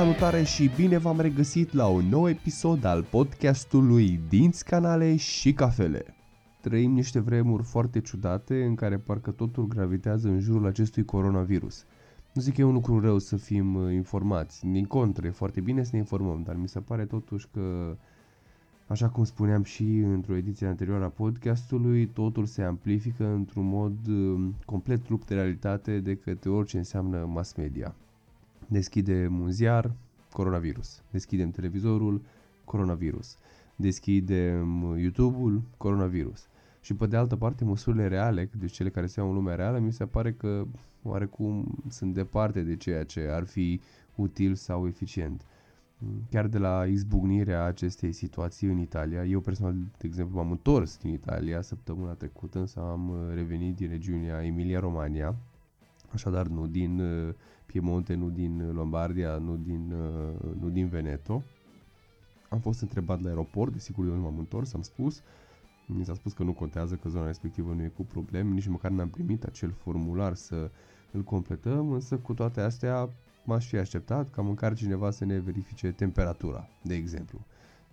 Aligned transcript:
salutare 0.00 0.42
și 0.42 0.70
bine 0.76 0.98
v-am 0.98 1.20
regăsit 1.20 1.72
la 1.72 1.86
un 1.86 2.04
nou 2.04 2.28
episod 2.28 2.84
al 2.84 3.02
podcastului 3.02 4.20
Dinți, 4.28 4.64
Canale 4.64 5.16
și 5.16 5.52
Cafele. 5.52 6.04
Trăim 6.60 6.92
niște 6.92 7.18
vremuri 7.18 7.62
foarte 7.62 8.00
ciudate 8.00 8.64
în 8.64 8.74
care 8.74 8.98
parcă 8.98 9.30
totul 9.30 9.66
gravitează 9.66 10.28
în 10.28 10.40
jurul 10.40 10.66
acestui 10.66 11.04
coronavirus. 11.04 11.84
Nu 12.32 12.40
zic 12.40 12.54
că 12.54 12.60
e 12.60 12.64
un 12.64 12.72
lucru 12.72 13.00
rău 13.00 13.18
să 13.18 13.36
fim 13.36 13.74
uh, 13.74 13.92
informați, 13.92 14.66
din 14.66 14.84
contră, 14.84 15.26
e 15.26 15.30
foarte 15.30 15.60
bine 15.60 15.82
să 15.82 15.90
ne 15.92 15.98
informăm, 15.98 16.42
dar 16.46 16.56
mi 16.56 16.68
se 16.68 16.80
pare 16.80 17.04
totuși 17.04 17.48
că, 17.52 17.96
așa 18.86 19.08
cum 19.08 19.24
spuneam 19.24 19.62
și 19.62 19.84
într-o 19.98 20.36
ediție 20.36 20.66
anterioară 20.66 21.04
a 21.04 21.08
podcastului, 21.08 22.06
totul 22.06 22.46
se 22.46 22.62
amplifică 22.62 23.26
într-un 23.26 23.66
mod 23.66 24.06
uh, 24.08 24.48
complet 24.64 25.06
rupt 25.08 25.26
de 25.26 25.34
realitate 25.34 25.98
de 25.98 26.14
către 26.14 26.50
orice 26.50 26.76
înseamnă 26.76 27.28
mass 27.32 27.54
media. 27.54 27.94
Deschidem 28.72 29.40
un 29.40 29.50
ziar, 29.50 29.94
coronavirus. 30.32 31.02
Deschidem 31.10 31.50
televizorul, 31.50 32.22
coronavirus. 32.64 33.36
Deschidem 33.76 34.96
YouTube-ul, 34.98 35.62
coronavirus. 35.76 36.48
Și 36.80 36.94
pe 36.94 37.06
de 37.06 37.16
altă 37.16 37.36
parte, 37.36 37.64
măsurile 37.64 38.08
reale, 38.08 38.50
deci 38.58 38.72
cele 38.72 38.90
care 38.90 39.06
se 39.06 39.20
iau 39.20 39.28
în 39.28 39.34
lumea 39.34 39.54
reală, 39.54 39.78
mi 39.78 39.92
se 39.92 40.06
pare 40.06 40.32
că 40.32 40.66
oarecum 41.02 41.78
sunt 41.88 42.14
departe 42.14 42.62
de 42.62 42.76
ceea 42.76 43.04
ce 43.04 43.20
ar 43.20 43.44
fi 43.44 43.80
util 44.14 44.54
sau 44.54 44.86
eficient. 44.86 45.46
Chiar 46.30 46.46
de 46.46 46.58
la 46.58 46.86
izbucnirea 46.86 47.64
acestei 47.64 48.12
situații 48.12 48.68
în 48.68 48.78
Italia, 48.78 49.24
eu 49.24 49.40
personal, 49.40 49.74
de 49.74 50.06
exemplu, 50.06 50.36
m-am 50.36 50.50
întors 50.50 50.98
din 50.98 51.12
Italia 51.12 51.60
săptămâna 51.60 52.12
trecută, 52.12 52.58
însă 52.58 52.80
am 52.80 53.30
revenit 53.34 53.76
din 53.76 53.88
regiunea 53.88 54.44
Emilia-Romania, 54.44 55.36
așadar 56.12 56.46
nu 56.46 56.66
din 56.66 57.00
uh, 57.00 57.34
Piemonte, 57.66 58.14
nu 58.14 58.28
din 58.30 58.72
Lombardia, 58.72 59.36
nu 59.36 59.56
din, 59.56 59.92
uh, 59.92 60.54
nu 60.60 60.68
din 60.68 60.88
Veneto. 60.88 61.42
Am 62.48 62.58
fost 62.58 62.80
întrebat 62.80 63.22
la 63.22 63.28
aeroport, 63.28 63.72
desigur 63.72 64.06
eu 64.06 64.14
nu 64.14 64.20
m-am 64.20 64.38
întors, 64.38 64.74
am 64.74 64.82
spus, 64.82 65.22
mi 65.86 66.04
s-a 66.04 66.14
spus 66.14 66.32
că 66.32 66.42
nu 66.42 66.52
contează, 66.52 66.94
că 66.94 67.08
zona 67.08 67.26
respectivă 67.26 67.72
nu 67.72 67.82
e 67.82 67.92
cu 67.96 68.02
probleme, 68.02 68.50
nici 68.52 68.66
măcar 68.66 68.90
n-am 68.90 69.08
primit 69.08 69.44
acel 69.44 69.70
formular 69.70 70.34
să 70.34 70.70
îl 71.12 71.22
completăm, 71.22 71.92
însă 71.92 72.16
cu 72.16 72.34
toate 72.34 72.60
astea 72.60 73.10
m-aș 73.44 73.66
fi 73.66 73.76
așteptat 73.76 74.30
ca 74.30 74.42
măcar 74.42 74.74
cineva 74.74 75.10
să 75.10 75.24
ne 75.24 75.38
verifice 75.38 75.92
temperatura, 75.92 76.68
de 76.82 76.94
exemplu. 76.94 77.38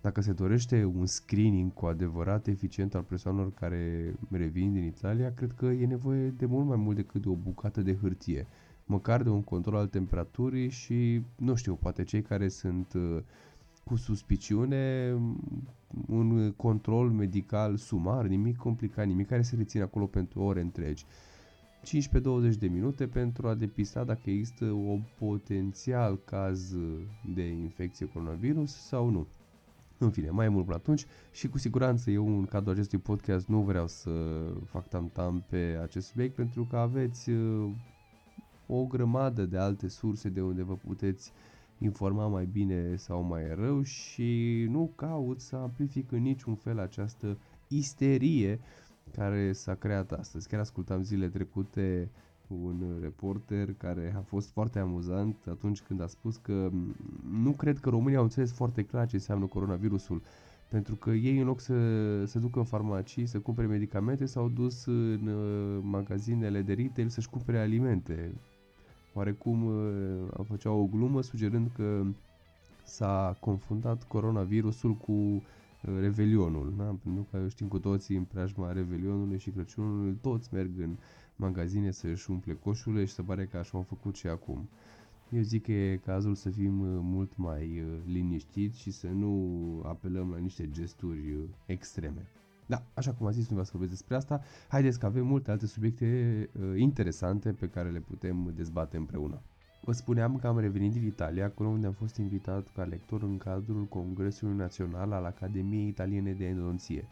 Dacă 0.07 0.21
se 0.21 0.33
dorește 0.33 0.83
un 0.83 1.05
screening 1.05 1.73
cu 1.73 1.85
adevărat 1.85 2.47
eficient 2.47 2.95
al 2.95 3.01
persoanelor 3.03 3.53
care 3.53 4.13
revin 4.31 4.73
din 4.73 4.83
Italia, 4.83 5.33
cred 5.33 5.51
că 5.51 5.65
e 5.65 5.85
nevoie 5.85 6.29
de 6.29 6.45
mult 6.45 6.67
mai 6.67 6.77
mult 6.77 6.95
decât 6.95 7.21
de 7.21 7.29
o 7.29 7.33
bucată 7.33 7.81
de 7.81 7.95
hârtie. 7.95 8.47
Măcar 8.85 9.23
de 9.23 9.29
un 9.29 9.41
control 9.43 9.75
al 9.75 9.87
temperaturii 9.87 10.69
și, 10.69 11.21
nu 11.35 11.55
știu, 11.55 11.75
poate 11.75 12.03
cei 12.03 12.21
care 12.21 12.47
sunt 12.47 12.93
uh, 12.93 13.17
cu 13.83 13.95
suspiciune, 13.95 15.13
un 16.07 16.51
control 16.51 17.09
medical 17.09 17.75
sumar, 17.77 18.25
nimic 18.25 18.55
complicat, 18.55 19.05
nimic 19.05 19.27
care 19.27 19.41
se 19.41 19.55
reține 19.55 19.83
acolo 19.83 20.05
pentru 20.05 20.41
ore 20.41 20.61
întregi. 20.61 21.05
15-20 21.85 22.57
de 22.59 22.67
minute 22.67 23.07
pentru 23.07 23.47
a 23.47 23.53
depista 23.55 24.03
dacă 24.03 24.29
există 24.29 24.65
o 24.65 24.97
potențial 25.19 26.19
caz 26.25 26.75
de 27.35 27.47
infecție 27.47 28.05
coronavirus 28.05 28.71
sau 28.75 29.09
nu. 29.09 29.27
În 29.99 30.09
fine, 30.11 30.29
mai 30.29 30.49
mult 30.49 30.65
până 30.65 30.77
atunci 30.77 31.05
și 31.31 31.47
cu 31.47 31.57
siguranță 31.57 32.11
eu 32.11 32.27
în 32.27 32.45
cadrul 32.45 32.73
acestui 32.73 32.97
podcast 32.97 33.47
nu 33.47 33.61
vreau 33.61 33.87
să 33.87 34.11
fac 34.65 34.87
tam-tam 34.87 35.43
pe 35.49 35.79
acest 35.81 36.07
subiect 36.07 36.35
pentru 36.35 36.65
că 36.69 36.77
aveți 36.77 37.29
uh, 37.29 37.71
o 38.67 38.85
grămadă 38.85 39.45
de 39.45 39.57
alte 39.57 39.87
surse 39.87 40.29
de 40.29 40.41
unde 40.41 40.63
vă 40.63 40.75
puteți 40.75 41.31
informa 41.77 42.27
mai 42.27 42.45
bine 42.45 42.95
sau 42.95 43.21
mai 43.21 43.55
rău 43.55 43.81
și 43.81 44.65
nu 44.69 44.91
caut 44.95 45.41
să 45.41 45.55
amplific 45.55 46.11
în 46.11 46.21
niciun 46.21 46.55
fel 46.55 46.79
această 46.79 47.37
isterie 47.67 48.59
care 49.11 49.51
s-a 49.51 49.75
creat 49.75 50.11
astăzi. 50.11 50.47
Chiar 50.47 50.59
ascultam 50.59 51.01
zile 51.01 51.27
trecute 51.27 52.11
un 52.47 52.83
reporter 53.01 53.73
care 53.77 54.13
a 54.17 54.21
fost 54.21 54.49
foarte 54.49 54.79
amuzant 54.79 55.35
atunci 55.49 55.81
când 55.81 56.01
a 56.01 56.07
spus 56.07 56.35
că 56.35 56.69
nu 57.31 57.51
cred 57.51 57.79
că 57.79 57.89
România 57.89 58.17
au 58.17 58.23
înțeles 58.23 58.51
foarte 58.51 58.83
clar 58.83 59.07
ce 59.07 59.15
înseamnă 59.15 59.45
coronavirusul. 59.45 60.21
Pentru 60.69 60.95
că 60.95 61.09
ei 61.09 61.39
în 61.39 61.45
loc 61.45 61.59
să 61.59 61.73
se 62.25 62.39
ducă 62.39 62.59
în 62.59 62.65
farmacii 62.65 63.25
să 63.25 63.39
cumpere 63.39 63.67
medicamente 63.67 64.25
s-au 64.25 64.49
dus 64.49 64.85
în 64.85 65.27
uh, 65.27 65.79
magazinele 65.83 66.61
de 66.61 66.73
retail 66.73 67.07
să-și 67.09 67.29
cumpere 67.29 67.59
alimente. 67.59 68.31
Oarecum 69.13 69.65
uh, 69.65 70.45
făceau 70.47 70.79
o 70.79 70.85
glumă 70.85 71.21
sugerând 71.21 71.69
că 71.75 72.03
s-a 72.83 73.37
confundat 73.39 74.03
coronavirusul 74.03 74.93
cu 74.93 75.41
Revelionul, 75.81 76.73
da? 76.77 76.95
pentru 77.03 77.25
că 77.31 77.47
știm 77.47 77.67
cu 77.67 77.79
toții 77.79 78.15
în 78.15 78.23
preajma 78.23 78.71
Revelionului 78.71 79.39
și 79.39 79.49
Crăciunului 79.49 80.17
toți 80.21 80.53
merg 80.53 80.69
în 80.79 80.95
magazine 81.37 81.91
să-și 81.91 82.31
umple 82.31 82.53
coșurile 82.53 83.05
și 83.05 83.13
se 83.13 83.21
pare 83.21 83.45
că 83.45 83.57
așa 83.57 83.77
au 83.77 83.83
făcut 83.83 84.15
și 84.15 84.27
acum. 84.27 84.69
Eu 85.29 85.41
zic 85.41 85.63
că 85.63 85.71
e 85.71 85.97
cazul 85.97 86.35
să 86.35 86.49
fim 86.49 86.79
uh, 86.79 86.99
mult 87.01 87.31
mai 87.35 87.79
uh, 87.79 88.01
liniștiți 88.05 88.79
și 88.79 88.91
să 88.91 89.07
nu 89.07 89.81
apelăm 89.85 90.31
la 90.31 90.37
niște 90.37 90.69
gesturi 90.69 91.31
uh, 91.31 91.43
extreme. 91.65 92.25
Da, 92.65 92.83
așa 92.93 93.13
cum 93.13 93.27
a 93.27 93.31
zis, 93.31 93.41
nu 93.41 93.49
vreau 93.49 93.63
să 93.63 93.71
vorbesc 93.71 93.91
despre 93.91 94.15
asta. 94.15 94.41
Haideți 94.67 94.99
că 94.99 95.05
avem 95.05 95.25
multe 95.25 95.51
alte 95.51 95.65
subiecte 95.65 96.49
interesante 96.75 97.51
pe 97.51 97.69
care 97.69 97.89
le 97.89 97.99
putem 97.99 98.53
dezbate 98.55 98.97
împreună. 98.97 99.41
Vă 99.81 99.91
spuneam 99.91 100.37
că 100.37 100.47
am 100.47 100.59
revenit 100.59 100.91
din 100.91 101.05
Italia, 101.05 101.45
acolo 101.45 101.69
unde 101.69 101.87
am 101.87 101.93
fost 101.93 102.15
invitat 102.15 102.67
ca 102.75 102.83
lector 102.83 103.23
în 103.23 103.37
cadrul 103.37 103.85
Congresului 103.85 104.55
Național 104.55 105.11
al 105.11 105.25
Academiei 105.25 105.87
Italiene 105.87 106.33
de 106.33 106.45
Endodonție. 106.45 107.07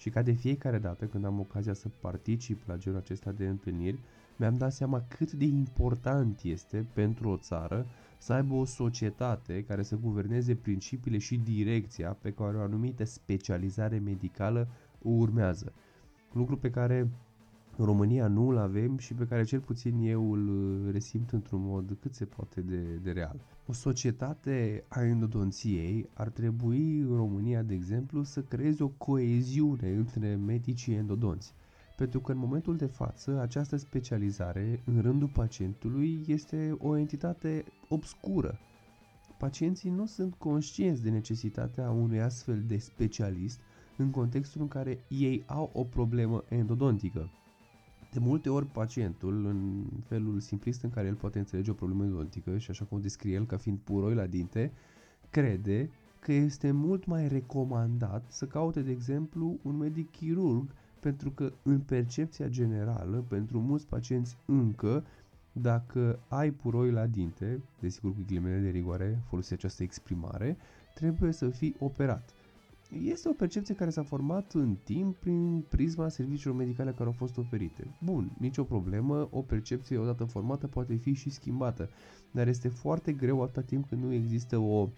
Și 0.00 0.10
ca 0.10 0.22
de 0.22 0.32
fiecare 0.32 0.78
dată 0.78 1.04
când 1.04 1.24
am 1.24 1.40
ocazia 1.40 1.72
să 1.72 1.88
particip 2.00 2.66
la 2.66 2.76
genul 2.76 2.98
acesta 2.98 3.32
de 3.32 3.46
întâlniri, 3.46 3.98
mi-am 4.36 4.56
dat 4.56 4.72
seama 4.72 5.04
cât 5.08 5.32
de 5.32 5.44
important 5.44 6.40
este 6.42 6.86
pentru 6.92 7.28
o 7.28 7.36
țară 7.36 7.86
să 8.18 8.32
aibă 8.32 8.54
o 8.54 8.64
societate 8.64 9.64
care 9.64 9.82
să 9.82 9.96
guverneze 9.96 10.54
principiile 10.54 11.18
și 11.18 11.36
direcția 11.36 12.16
pe 12.20 12.32
care 12.32 12.56
o 12.56 12.60
anumită 12.60 13.04
specializare 13.04 13.98
medicală 13.98 14.68
o 15.02 15.08
urmează. 15.08 15.72
Lucru 16.32 16.56
pe 16.56 16.70
care 16.70 17.10
în 17.80 17.86
România 17.86 18.26
nu 18.26 18.48
îl 18.48 18.58
avem 18.58 18.98
și 18.98 19.14
pe 19.14 19.26
care 19.26 19.44
cel 19.44 19.60
puțin 19.60 19.98
eu 20.00 20.32
îl 20.32 20.48
uh, 20.48 20.92
resimt 20.92 21.30
într-un 21.30 21.60
mod 21.62 21.96
cât 22.00 22.14
se 22.14 22.24
poate 22.24 22.60
de, 22.60 22.82
de 23.02 23.10
real. 23.10 23.40
O 23.66 23.72
societate 23.72 24.84
a 24.88 25.02
endodonției 25.02 26.08
ar 26.12 26.28
trebui 26.28 26.98
în 26.98 27.16
România, 27.16 27.62
de 27.62 27.74
exemplu, 27.74 28.22
să 28.22 28.42
creeze 28.42 28.82
o 28.82 28.88
coeziune 28.88 29.88
între 29.90 30.34
medicii 30.34 30.94
endodonți. 30.94 31.54
Pentru 31.96 32.20
că 32.20 32.32
în 32.32 32.38
momentul 32.38 32.76
de 32.76 32.86
față 32.86 33.40
această 33.40 33.76
specializare 33.76 34.82
în 34.84 35.00
rândul 35.00 35.28
pacientului 35.28 36.24
este 36.26 36.76
o 36.78 36.96
entitate 36.96 37.64
obscură. 37.88 38.58
Pacienții 39.38 39.90
nu 39.90 40.06
sunt 40.06 40.34
conștienți 40.34 41.02
de 41.02 41.10
necesitatea 41.10 41.90
unui 41.90 42.20
astfel 42.20 42.62
de 42.66 42.76
specialist 42.76 43.60
în 43.96 44.10
contextul 44.10 44.60
în 44.60 44.68
care 44.68 45.04
ei 45.08 45.42
au 45.46 45.70
o 45.72 45.84
problemă 45.84 46.44
endodontică. 46.48 47.30
De 48.10 48.18
multe 48.18 48.48
ori 48.48 48.66
pacientul, 48.66 49.46
în 49.46 49.84
felul 50.06 50.40
simplist 50.40 50.82
în 50.82 50.90
care 50.90 51.06
el 51.06 51.14
poate 51.14 51.38
înțelege 51.38 51.70
o 51.70 51.74
problemă 51.74 52.04
endodontică 52.04 52.58
și 52.58 52.70
așa 52.70 52.84
cum 52.84 52.98
o 52.98 53.00
descrie 53.00 53.34
el 53.34 53.46
ca 53.46 53.56
fiind 53.56 53.78
puroi 53.78 54.14
la 54.14 54.26
dinte, 54.26 54.72
crede 55.30 55.90
că 56.18 56.32
este 56.32 56.70
mult 56.70 57.04
mai 57.06 57.28
recomandat 57.28 58.24
să 58.28 58.46
caute, 58.46 58.82
de 58.82 58.90
exemplu, 58.90 59.58
un 59.62 59.76
medic 59.76 60.10
chirurg, 60.10 60.74
pentru 61.00 61.30
că 61.30 61.52
în 61.62 61.80
percepția 61.80 62.48
generală, 62.48 63.24
pentru 63.28 63.60
mulți 63.60 63.86
pacienți 63.86 64.36
încă, 64.46 65.04
dacă 65.52 66.18
ai 66.28 66.50
puroi 66.50 66.90
la 66.90 67.06
dinte, 67.06 67.60
desigur 67.80 68.12
cu 68.14 68.20
ghilimele 68.26 68.58
de 68.60 68.68
rigoare 68.68 69.22
folosi 69.28 69.52
această 69.52 69.82
exprimare, 69.82 70.56
trebuie 70.94 71.32
să 71.32 71.48
fii 71.48 71.76
operat. 71.78 72.30
Este 72.98 73.28
o 73.28 73.32
percepție 73.32 73.74
care 73.74 73.90
s-a 73.90 74.02
format 74.02 74.52
în 74.52 74.76
timp 74.84 75.16
prin 75.16 75.64
prisma 75.68 76.08
serviciilor 76.08 76.56
medicale 76.56 76.90
care 76.92 77.04
au 77.04 77.12
fost 77.12 77.36
oferite. 77.38 77.96
Bun, 78.04 78.30
nicio 78.38 78.64
problemă, 78.64 79.28
o 79.30 79.42
percepție 79.42 79.98
odată 79.98 80.24
formată 80.24 80.66
poate 80.66 80.94
fi 80.94 81.12
și 81.12 81.30
schimbată, 81.30 81.88
dar 82.30 82.48
este 82.48 82.68
foarte 82.68 83.12
greu 83.12 83.42
atâta 83.42 83.60
timp 83.60 83.88
când 83.88 84.02
nu 84.02 84.12
există 84.12 84.58
o 84.58 84.88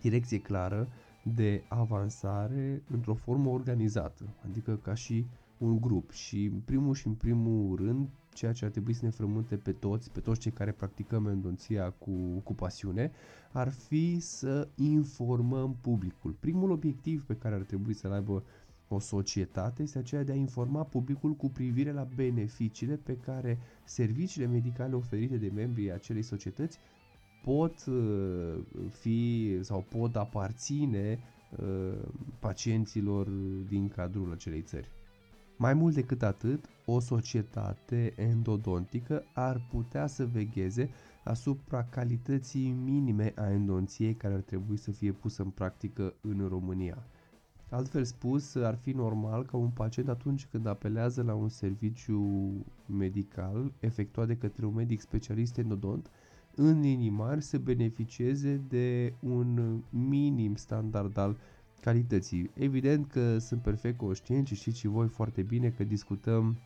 direcție 0.00 0.38
clară 0.40 0.88
de 1.34 1.62
avansare 1.68 2.82
într-o 2.90 3.14
formă 3.14 3.50
organizată, 3.50 4.24
adică 4.48 4.78
ca 4.82 4.94
și 4.94 5.24
un 5.58 5.80
grup 5.80 6.10
și 6.10 6.44
în 6.44 6.60
primul 6.64 6.94
și 6.94 7.06
în 7.06 7.14
primul 7.14 7.76
rând 7.76 8.08
ceea 8.36 8.52
ce 8.52 8.64
ar 8.64 8.70
trebui 8.70 8.92
să 8.92 9.04
ne 9.04 9.10
frământe 9.10 9.56
pe 9.56 9.72
toți, 9.72 10.10
pe 10.10 10.20
toți 10.20 10.40
cei 10.40 10.52
care 10.52 10.72
practicăm 10.72 11.26
endonția 11.26 11.90
cu, 11.90 12.10
cu 12.44 12.54
pasiune, 12.54 13.10
ar 13.52 13.68
fi 13.70 14.18
să 14.20 14.68
informăm 14.74 15.76
publicul. 15.80 16.36
Primul 16.40 16.70
obiectiv 16.70 17.24
pe 17.24 17.34
care 17.36 17.54
ar 17.54 17.62
trebui 17.62 17.94
să-l 17.94 18.12
aibă 18.12 18.42
o 18.88 18.98
societate 18.98 19.82
este 19.82 19.98
aceea 19.98 20.22
de 20.22 20.32
a 20.32 20.34
informa 20.34 20.82
publicul 20.84 21.32
cu 21.32 21.48
privire 21.50 21.92
la 21.92 22.08
beneficiile 22.14 22.96
pe 22.96 23.16
care 23.16 23.58
serviciile 23.84 24.46
medicale 24.46 24.94
oferite 24.94 25.36
de 25.36 25.50
membrii 25.54 25.92
acelei 25.92 26.22
societăți 26.22 26.78
pot 27.42 27.84
uh, 27.86 28.58
fi 28.90 29.50
sau 29.60 29.84
pot 29.88 30.16
aparține 30.16 31.18
uh, 31.58 31.98
pacienților 32.38 33.28
din 33.68 33.88
cadrul 33.88 34.32
acelei 34.32 34.62
țări. 34.62 34.88
Mai 35.56 35.74
mult 35.74 35.94
decât 35.94 36.22
atât, 36.22 36.64
o 36.88 37.00
societate 37.00 38.12
endodontică 38.16 39.24
ar 39.32 39.66
putea 39.70 40.06
să 40.06 40.26
vegheze 40.26 40.90
asupra 41.24 41.84
calității 41.84 42.70
minime 42.70 43.32
a 43.36 43.50
endonției 43.50 44.14
care 44.14 44.34
ar 44.34 44.40
trebui 44.40 44.76
să 44.76 44.90
fie 44.90 45.12
pusă 45.12 45.42
în 45.42 45.50
practică 45.50 46.14
în 46.20 46.46
România. 46.48 47.06
Altfel 47.70 48.04
spus, 48.04 48.54
ar 48.54 48.76
fi 48.76 48.90
normal 48.90 49.44
ca 49.44 49.56
un 49.56 49.68
pacient 49.68 50.08
atunci 50.08 50.46
când 50.46 50.66
apelează 50.66 51.22
la 51.22 51.34
un 51.34 51.48
serviciu 51.48 52.50
medical 52.86 53.72
efectuat 53.80 54.26
de 54.26 54.36
către 54.36 54.66
un 54.66 54.74
medic 54.74 55.00
specialist 55.00 55.58
endodont, 55.58 56.10
în 56.54 56.80
linii 56.80 57.10
mari 57.10 57.42
să 57.42 57.58
beneficieze 57.58 58.60
de 58.68 59.14
un 59.20 59.80
minim 59.90 60.54
standard 60.54 61.16
al 61.16 61.36
calității. 61.80 62.50
Evident 62.54 63.06
că 63.06 63.38
sunt 63.38 63.62
perfect 63.62 63.96
conștient 63.96 64.46
și 64.46 64.54
știți 64.54 64.78
și 64.78 64.86
voi 64.86 65.08
foarte 65.08 65.42
bine 65.42 65.70
că 65.70 65.84
discutăm 65.84 66.56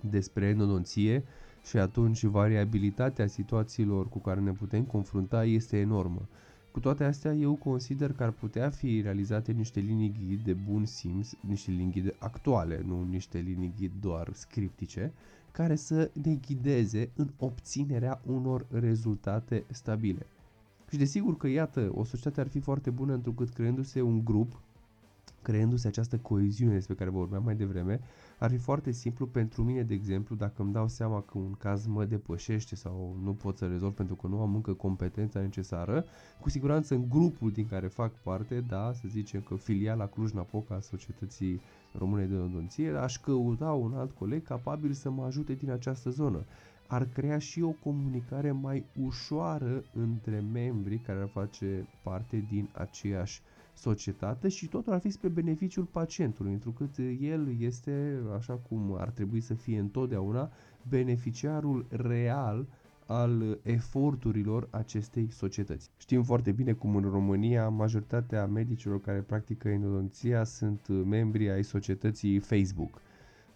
despre 0.00 0.46
endodonție 0.46 1.24
și 1.64 1.76
atunci 1.76 2.24
variabilitatea 2.24 3.26
situațiilor 3.26 4.08
cu 4.08 4.18
care 4.18 4.40
ne 4.40 4.52
putem 4.52 4.82
confrunta 4.82 5.44
este 5.44 5.78
enormă. 5.78 6.28
Cu 6.72 6.82
toate 6.82 7.04
astea, 7.04 7.32
eu 7.32 7.54
consider 7.54 8.12
că 8.12 8.22
ar 8.22 8.30
putea 8.30 8.70
fi 8.70 9.00
realizate 9.00 9.52
niște 9.52 9.80
linii 9.80 10.14
ghid 10.18 10.44
de 10.44 10.52
bun 10.52 10.84
simț, 10.84 11.30
niște 11.40 11.70
linii 11.70 11.92
ghid 11.92 12.14
actuale, 12.18 12.82
nu 12.86 13.06
niște 13.10 13.38
linii 13.38 13.72
ghid 13.78 13.92
doar 14.00 14.30
scriptice, 14.32 15.12
care 15.52 15.76
să 15.76 16.10
ne 16.22 16.34
ghideze 16.34 17.10
în 17.14 17.30
obținerea 17.38 18.20
unor 18.26 18.66
rezultate 18.70 19.64
stabile. 19.70 20.26
Și 20.90 20.96
desigur 20.96 21.36
că, 21.36 21.48
iată, 21.48 21.90
o 21.94 22.04
societate 22.04 22.40
ar 22.40 22.48
fi 22.48 22.60
foarte 22.60 22.90
bună 22.90 23.14
întrucât 23.14 23.48
creându-se 23.48 24.00
un 24.00 24.24
grup, 24.24 24.60
creându-se 25.46 25.88
această 25.88 26.16
coeziune 26.18 26.74
despre 26.74 26.94
care 26.94 27.10
vorbeam 27.10 27.42
mai 27.44 27.54
devreme, 27.54 28.00
ar 28.38 28.50
fi 28.50 28.56
foarte 28.56 28.90
simplu 28.90 29.26
pentru 29.26 29.62
mine, 29.62 29.82
de 29.82 29.94
exemplu, 29.94 30.36
dacă 30.36 30.62
îmi 30.62 30.72
dau 30.72 30.88
seama 30.88 31.20
că 31.20 31.38
un 31.38 31.52
caz 31.52 31.86
mă 31.86 32.04
depășește 32.04 32.74
sau 32.76 33.16
nu 33.22 33.32
pot 33.32 33.56
să 33.56 33.66
rezolv 33.66 33.92
pentru 33.94 34.14
că 34.14 34.26
nu 34.26 34.40
am 34.40 34.54
încă 34.54 34.72
competența 34.72 35.40
necesară, 35.40 36.04
cu 36.40 36.50
siguranță 36.50 36.94
în 36.94 37.08
grupul 37.08 37.50
din 37.50 37.66
care 37.66 37.86
fac 37.86 38.12
parte, 38.22 38.64
da, 38.68 38.92
să 38.92 39.02
zicem 39.08 39.40
că 39.40 39.54
filiala 39.54 40.06
Cluj-Napoca 40.06 40.74
a 40.74 40.80
Societății 40.80 41.60
Române 41.98 42.24
de 42.24 42.34
Odonție, 42.34 42.90
aș 42.90 43.18
căuta 43.18 43.72
un 43.72 43.94
alt 43.94 44.12
coleg 44.12 44.42
capabil 44.42 44.92
să 44.92 45.10
mă 45.10 45.24
ajute 45.24 45.52
din 45.54 45.70
această 45.70 46.10
zonă. 46.10 46.44
Ar 46.86 47.04
crea 47.04 47.38
și 47.38 47.62
o 47.62 47.70
comunicare 47.70 48.50
mai 48.52 48.84
ușoară 49.06 49.84
între 49.92 50.44
membrii 50.52 50.98
care 50.98 51.18
ar 51.20 51.28
face 51.28 51.86
parte 52.02 52.44
din 52.50 52.68
aceeași 52.72 53.42
societate 53.76 54.48
și 54.48 54.66
totul 54.68 54.92
ar 54.92 55.00
fi 55.00 55.10
spre 55.10 55.28
beneficiul 55.28 55.84
pacientului, 55.84 56.52
întrucât 56.52 56.98
el 57.20 57.56
este, 57.60 58.18
așa 58.36 58.54
cum 58.54 58.94
ar 58.98 59.10
trebui 59.10 59.40
să 59.40 59.54
fie 59.54 59.78
întotdeauna, 59.78 60.50
beneficiarul 60.88 61.86
real 61.88 62.66
al 63.06 63.58
eforturilor 63.62 64.68
acestei 64.70 65.28
societăți. 65.30 65.90
Știm 65.96 66.22
foarte 66.22 66.52
bine 66.52 66.72
cum 66.72 66.96
în 66.96 67.02
România 67.10 67.68
majoritatea 67.68 68.46
medicilor 68.46 69.00
care 69.00 69.18
practică 69.20 69.68
endodonția 69.68 70.44
sunt 70.44 70.88
membri 70.88 71.50
ai 71.50 71.62
societății 71.64 72.38
Facebook. 72.38 73.00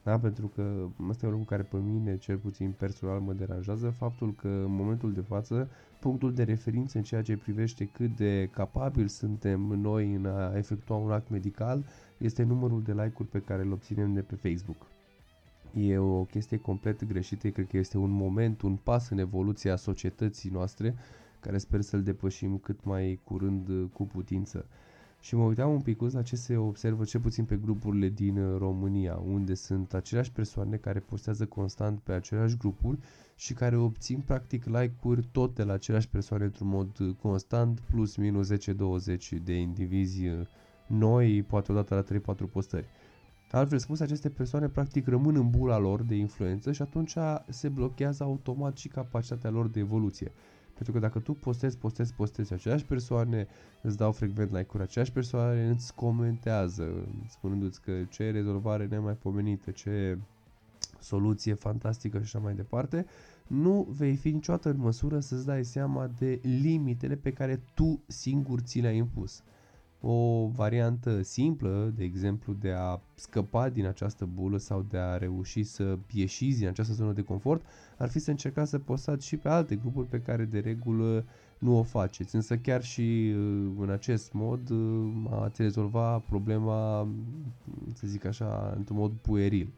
Da? 0.02 0.18
Pentru 0.18 0.46
că 0.46 0.86
asta 1.08 1.26
e 1.26 1.28
un 1.28 1.34
lucru 1.34 1.48
care 1.48 1.62
pe 1.62 1.76
mine, 1.76 2.16
cel 2.16 2.36
puțin 2.36 2.74
personal, 2.78 3.20
mă 3.20 3.32
deranjează, 3.32 3.90
faptul 3.90 4.34
că 4.34 4.48
în 4.48 4.74
momentul 4.74 5.12
de 5.12 5.20
față, 5.20 5.68
punctul 6.00 6.34
de 6.34 6.42
referință 6.42 6.98
în 6.98 7.04
ceea 7.04 7.22
ce 7.22 7.36
privește 7.36 7.84
cât 7.84 8.16
de 8.16 8.48
capabil 8.52 9.06
suntem 9.08 9.60
noi 9.60 10.14
în 10.14 10.26
a 10.26 10.56
efectua 10.56 10.96
un 10.96 11.10
act 11.10 11.30
medical 11.30 11.84
este 12.18 12.42
numărul 12.42 12.82
de 12.82 12.92
like-uri 12.92 13.28
pe 13.28 13.40
care 13.40 13.62
îl 13.62 13.72
obținem 13.72 14.12
de 14.12 14.20
pe 14.22 14.34
Facebook. 14.34 14.86
E 15.74 15.98
o 15.98 16.24
chestie 16.24 16.56
complet 16.58 17.04
greșită, 17.04 17.48
cred 17.48 17.66
că 17.66 17.76
este 17.76 17.98
un 17.98 18.10
moment, 18.10 18.62
un 18.62 18.76
pas 18.76 19.08
în 19.10 19.18
evoluția 19.18 19.76
societății 19.76 20.50
noastre, 20.50 20.94
care 21.40 21.58
sper 21.58 21.80
să-l 21.80 22.02
depășim 22.02 22.58
cât 22.58 22.84
mai 22.84 23.20
curând 23.24 23.90
cu 23.92 24.06
putință. 24.06 24.66
Și 25.20 25.34
mă 25.36 25.44
uitam 25.44 25.70
un 25.70 25.80
pic 25.80 26.00
la 26.00 26.22
ce 26.22 26.36
se 26.36 26.56
observă 26.56 27.04
cel 27.04 27.20
puțin 27.20 27.44
pe 27.44 27.56
grupurile 27.56 28.08
din 28.08 28.38
uh, 28.38 28.58
România, 28.58 29.16
unde 29.16 29.54
sunt 29.54 29.94
aceleași 29.94 30.32
persoane 30.32 30.76
care 30.76 30.98
postează 30.98 31.46
constant 31.46 31.98
pe 32.00 32.12
aceleași 32.12 32.56
grupuri 32.56 32.98
și 33.34 33.54
care 33.54 33.76
obțin 33.76 34.22
practic 34.26 34.64
like-uri 34.64 35.28
tot 35.32 35.54
de 35.54 35.62
la 35.62 35.72
aceleași 35.72 36.08
persoane 36.08 36.44
într-un 36.44 36.68
mod 36.68 36.98
uh, 36.98 37.14
constant, 37.22 37.80
plus 37.80 38.16
minus 38.16 38.52
10-20 38.52 38.56
de 39.44 39.52
indivizi 39.52 40.26
uh, 40.26 40.46
noi, 40.86 41.42
poate 41.42 41.72
odată 41.72 41.94
la 41.94 42.34
3-4 42.34 42.50
postări. 42.52 42.86
Altfel 43.50 43.78
spus, 43.78 44.00
aceste 44.00 44.28
persoane 44.28 44.68
practic 44.68 45.06
rămân 45.06 45.36
în 45.36 45.50
bula 45.50 45.78
lor 45.78 46.02
de 46.02 46.14
influență 46.14 46.72
și 46.72 46.82
atunci 46.82 47.16
se 47.48 47.68
blochează 47.68 48.22
automat 48.22 48.76
și 48.76 48.88
capacitatea 48.88 49.50
lor 49.50 49.68
de 49.68 49.80
evoluție. 49.80 50.32
Pentru 50.80 50.98
că 50.98 51.06
dacă 51.06 51.18
tu 51.18 51.32
postezi, 51.32 51.78
postezi, 51.78 52.14
postezi 52.14 52.52
aceleași 52.52 52.84
persoane, 52.84 53.46
îți 53.82 53.96
dau 53.96 54.12
frecvent 54.12 54.50
like-uri, 54.50 54.82
aceleași 54.82 55.12
persoane 55.12 55.68
îți 55.68 55.94
comentează, 55.94 57.08
spunându-ți 57.28 57.80
că 57.80 57.92
ce 58.08 58.30
rezolvare 58.30 58.86
nemaipomenită, 58.86 59.70
ce 59.70 60.18
soluție 61.00 61.54
fantastică 61.54 62.16
și 62.16 62.22
așa 62.22 62.38
mai 62.38 62.54
departe, 62.54 63.06
nu 63.46 63.86
vei 63.90 64.16
fi 64.16 64.30
niciodată 64.30 64.70
în 64.70 64.76
măsură 64.76 65.20
să-ți 65.20 65.46
dai 65.46 65.64
seama 65.64 66.10
de 66.18 66.40
limitele 66.42 67.14
pe 67.14 67.32
care 67.32 67.62
tu 67.74 68.00
singur 68.06 68.60
ți 68.60 68.80
le-ai 68.80 68.96
impus. 68.96 69.42
O 70.02 70.46
variantă 70.54 71.22
simplă, 71.22 71.92
de 71.96 72.04
exemplu, 72.04 72.52
de 72.60 72.70
a 72.70 73.00
scăpa 73.14 73.68
din 73.68 73.86
această 73.86 74.28
bulă 74.34 74.58
sau 74.58 74.86
de 74.90 74.98
a 74.98 75.16
reuși 75.16 75.62
să 75.62 75.98
ieșiți 76.12 76.58
din 76.58 76.68
această 76.68 76.92
zonă 76.92 77.12
de 77.12 77.22
confort, 77.22 77.64
ar 77.98 78.08
fi 78.08 78.18
să 78.18 78.30
încercați 78.30 78.70
să 78.70 78.78
postați 78.78 79.26
și 79.26 79.36
pe 79.36 79.48
alte 79.48 79.76
grupuri 79.76 80.06
pe 80.06 80.20
care 80.20 80.44
de 80.44 80.58
regulă 80.58 81.24
nu 81.58 81.78
o 81.78 81.82
faceți. 81.82 82.34
Însă 82.34 82.56
chiar 82.56 82.82
și 82.82 83.34
uh, 83.36 83.70
în 83.78 83.90
acest 83.90 84.32
mod 84.32 84.70
uh, 84.70 85.10
ați 85.42 85.62
rezolva 85.62 86.18
problema, 86.18 87.08
să 87.92 88.06
zic 88.06 88.24
așa, 88.24 88.74
într-un 88.76 88.96
mod 88.96 89.12
pueril. 89.20 89.68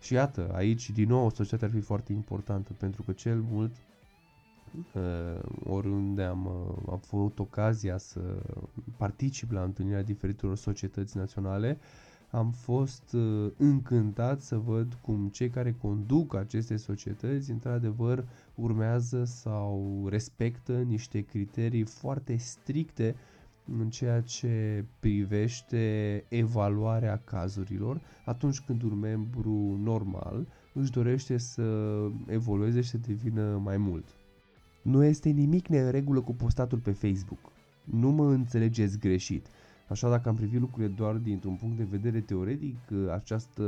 Și 0.00 0.12
iată, 0.12 0.50
aici 0.54 0.90
din 0.90 1.08
nou 1.08 1.30
societatea 1.30 1.66
ar 1.66 1.74
fi 1.74 1.80
foarte 1.80 2.12
importantă 2.12 2.72
pentru 2.78 3.02
că 3.02 3.12
cel 3.12 3.44
mult 3.50 3.70
uh, 3.70 3.93
oriunde 5.64 6.22
am, 6.22 6.46
uh, 6.46 6.76
am 6.88 7.00
avut 7.12 7.38
ocazia 7.38 7.98
să 7.98 8.20
particip 8.96 9.50
la 9.50 9.62
întâlnirea 9.62 10.02
diferitelor 10.02 10.56
societăți 10.56 11.16
naționale, 11.16 11.78
am 12.30 12.50
fost 12.50 13.12
uh, 13.12 13.50
încântat 13.56 14.40
să 14.40 14.56
văd 14.56 14.98
cum 15.00 15.28
cei 15.28 15.48
care 15.50 15.72
conduc 15.80 16.34
aceste 16.34 16.76
societăți 16.76 17.50
într-adevăr 17.50 18.24
urmează 18.54 19.24
sau 19.24 20.04
respectă 20.10 20.72
niște 20.72 21.20
criterii 21.20 21.82
foarte 21.84 22.36
stricte 22.36 23.14
în 23.78 23.90
ceea 23.90 24.20
ce 24.20 24.84
privește 25.00 26.24
evaluarea 26.28 27.20
cazurilor 27.24 28.00
atunci 28.24 28.60
când 28.60 28.82
un 28.82 28.98
membru 28.98 29.78
normal 29.82 30.46
își 30.72 30.90
dorește 30.90 31.38
să 31.38 31.88
evolueze 32.26 32.80
și 32.80 32.88
să 32.88 32.98
devină 32.98 33.60
mai 33.62 33.76
mult. 33.76 34.04
Nu 34.84 35.04
este 35.04 35.28
nimic 35.28 35.66
neregulă 35.66 36.20
cu 36.20 36.34
postatul 36.34 36.78
pe 36.78 36.90
Facebook. 36.90 37.38
Nu 37.84 38.10
mă 38.10 38.30
înțelegeți 38.30 38.98
greșit. 38.98 39.46
Așa 39.88 40.08
dacă 40.08 40.28
am 40.28 40.34
privit 40.34 40.60
lucrurile 40.60 40.92
doar 40.96 41.14
dintr-un 41.14 41.54
punct 41.54 41.76
de 41.76 41.86
vedere 41.90 42.20
teoretic, 42.20 42.76
această 43.12 43.62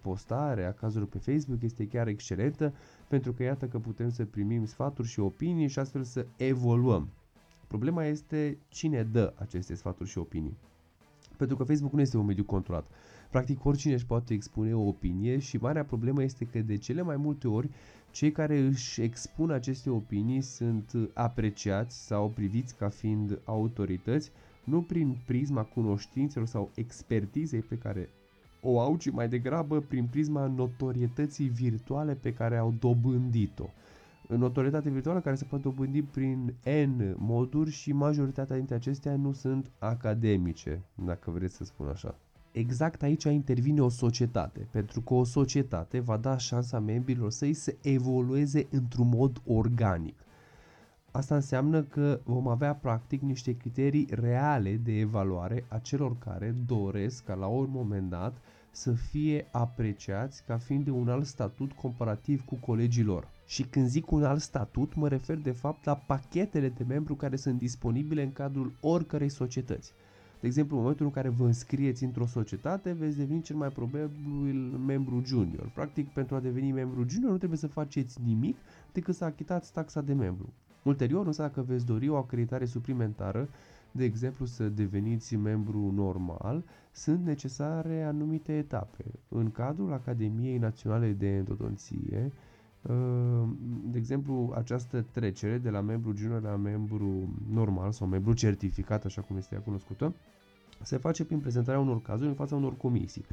postare 0.00 0.64
a 0.64 0.72
cazurilor 0.72 1.08
pe 1.08 1.18
Facebook 1.18 1.62
este 1.62 1.86
chiar 1.86 2.06
excelentă 2.08 2.72
pentru 3.08 3.32
că 3.32 3.42
iată 3.42 3.66
că 3.66 3.78
putem 3.78 4.10
să 4.10 4.24
primim 4.24 4.64
sfaturi 4.64 5.08
și 5.08 5.20
opinii 5.20 5.68
și 5.68 5.78
astfel 5.78 6.02
să 6.02 6.26
evoluăm. 6.36 7.08
Problema 7.66 8.04
este 8.04 8.58
cine 8.68 9.02
dă 9.02 9.32
aceste 9.38 9.74
sfaturi 9.74 10.08
și 10.08 10.18
opinii. 10.18 10.56
Pentru 11.36 11.56
că 11.56 11.64
Facebook 11.64 11.92
nu 11.92 12.00
este 12.00 12.16
un 12.16 12.26
mediu 12.26 12.44
controlat. 12.44 12.86
Practic 13.30 13.64
oricine 13.64 13.92
își 13.94 14.06
poate 14.06 14.34
expune 14.34 14.74
o 14.74 14.86
opinie 14.86 15.38
și 15.38 15.56
marea 15.56 15.84
problemă 15.84 16.22
este 16.22 16.44
că 16.44 16.58
de 16.58 16.76
cele 16.76 17.02
mai 17.02 17.16
multe 17.16 17.48
ori 17.48 17.68
cei 18.12 18.32
care 18.32 18.58
își 18.58 19.02
expun 19.02 19.50
aceste 19.50 19.90
opinii 19.90 20.40
sunt 20.40 20.92
apreciați 21.14 22.06
sau 22.06 22.28
priviți 22.28 22.76
ca 22.76 22.88
fiind 22.88 23.38
autorități, 23.44 24.30
nu 24.64 24.82
prin 24.82 25.16
prisma 25.26 25.62
cunoștințelor 25.62 26.48
sau 26.48 26.70
expertizei 26.74 27.60
pe 27.60 27.78
care 27.78 28.08
o 28.60 28.80
au, 28.80 28.96
ci 28.96 29.10
mai 29.10 29.28
degrabă 29.28 29.80
prin 29.80 30.06
prisma 30.10 30.46
notorietății 30.46 31.48
virtuale 31.48 32.14
pe 32.14 32.34
care 32.34 32.56
au 32.56 32.74
dobândit-o. 32.78 33.68
Notorietate 34.36 34.90
virtuală 34.90 35.20
care 35.20 35.36
se 35.36 35.44
poate 35.44 35.64
dobândi 35.64 36.02
prin 36.02 36.54
N 36.86 37.14
moduri 37.16 37.70
și 37.70 37.92
majoritatea 37.92 38.56
dintre 38.56 38.74
acestea 38.74 39.16
nu 39.16 39.32
sunt 39.32 39.70
academice, 39.78 40.82
dacă 40.94 41.30
vreți 41.30 41.56
să 41.56 41.64
spun 41.64 41.86
așa 41.86 42.14
exact 42.52 43.02
aici 43.02 43.24
intervine 43.24 43.80
o 43.80 43.88
societate, 43.88 44.66
pentru 44.70 45.00
că 45.00 45.14
o 45.14 45.24
societate 45.24 46.00
va 46.00 46.16
da 46.16 46.36
șansa 46.36 46.78
membrilor 46.78 47.30
să 47.30 47.44
îi 47.44 47.54
se 47.54 47.76
evolueze 47.82 48.66
într-un 48.70 49.08
mod 49.08 49.42
organic. 49.46 50.14
Asta 51.10 51.34
înseamnă 51.34 51.82
că 51.82 52.20
vom 52.24 52.48
avea 52.48 52.74
practic 52.74 53.20
niște 53.20 53.56
criterii 53.56 54.08
reale 54.10 54.76
de 54.76 54.92
evaluare 54.98 55.64
a 55.68 55.78
celor 55.78 56.18
care 56.18 56.54
doresc 56.66 57.24
ca 57.24 57.34
la 57.34 57.46
un 57.46 57.68
moment 57.70 58.10
dat 58.10 58.36
să 58.70 58.92
fie 58.92 59.48
apreciați 59.50 60.44
ca 60.46 60.58
fiind 60.58 60.84
de 60.84 60.90
un 60.90 61.08
alt 61.08 61.26
statut 61.26 61.72
comparativ 61.72 62.44
cu 62.44 62.54
colegii 62.54 63.02
lor. 63.02 63.28
Și 63.46 63.62
când 63.62 63.86
zic 63.86 64.10
un 64.10 64.24
alt 64.24 64.40
statut, 64.40 64.94
mă 64.94 65.08
refer 65.08 65.36
de 65.36 65.50
fapt 65.50 65.84
la 65.84 65.94
pachetele 65.94 66.68
de 66.68 66.84
membru 66.88 67.14
care 67.14 67.36
sunt 67.36 67.58
disponibile 67.58 68.22
în 68.22 68.32
cadrul 68.32 68.72
oricărei 68.80 69.28
societăți. 69.28 69.92
De 70.42 70.48
exemplu, 70.48 70.74
în 70.76 70.82
momentul 70.82 71.06
în 71.06 71.12
care 71.12 71.28
vă 71.28 71.44
înscrieți 71.44 72.04
într-o 72.04 72.26
societate, 72.26 72.92
veți 72.92 73.16
deveni 73.16 73.42
cel 73.42 73.56
mai 73.56 73.68
probabil 73.68 74.56
membru 74.86 75.22
junior. 75.24 75.70
Practic, 75.74 76.08
pentru 76.08 76.34
a 76.34 76.40
deveni 76.40 76.72
membru 76.72 77.04
junior 77.08 77.30
nu 77.30 77.36
trebuie 77.36 77.58
să 77.58 77.66
faceți 77.66 78.18
nimic 78.24 78.56
decât 78.92 79.14
să 79.14 79.24
achitați 79.24 79.72
taxa 79.72 80.00
de 80.00 80.12
membru. 80.12 80.52
Ulterior, 80.82 81.26
însă, 81.26 81.42
dacă 81.42 81.62
veți 81.62 81.86
dori 81.86 82.08
o 82.08 82.16
acreditare 82.16 82.64
suplimentară, 82.64 83.48
de 83.90 84.04
exemplu 84.04 84.46
să 84.46 84.68
deveniți 84.68 85.36
membru 85.36 85.92
normal, 85.94 86.64
sunt 86.92 87.24
necesare 87.24 88.02
anumite 88.02 88.52
etape. 88.56 89.04
În 89.28 89.50
cadrul 89.50 89.92
Academiei 89.92 90.58
Naționale 90.58 91.12
de 91.12 91.26
Endodonție, 91.28 92.24
uh, 92.24 92.32
de 93.84 93.98
exemplu, 93.98 94.52
această 94.56 95.06
trecere 95.10 95.58
de 95.58 95.70
la 95.70 95.80
membru 95.80 96.16
junior 96.16 96.42
la 96.42 96.56
membru 96.56 97.28
normal 97.52 97.92
sau 97.92 98.06
membru 98.06 98.32
certificat, 98.32 99.04
așa 99.04 99.20
cum 99.22 99.36
este 99.36 99.54
ea 99.54 99.60
cunoscută, 99.60 100.14
se 100.82 100.96
face 100.96 101.24
prin 101.24 101.38
prezentarea 101.38 101.80
unor 101.80 102.02
cazuri 102.02 102.28
în 102.28 102.34
fața 102.34 102.56
unor 102.56 102.76
comisii. 102.76 103.24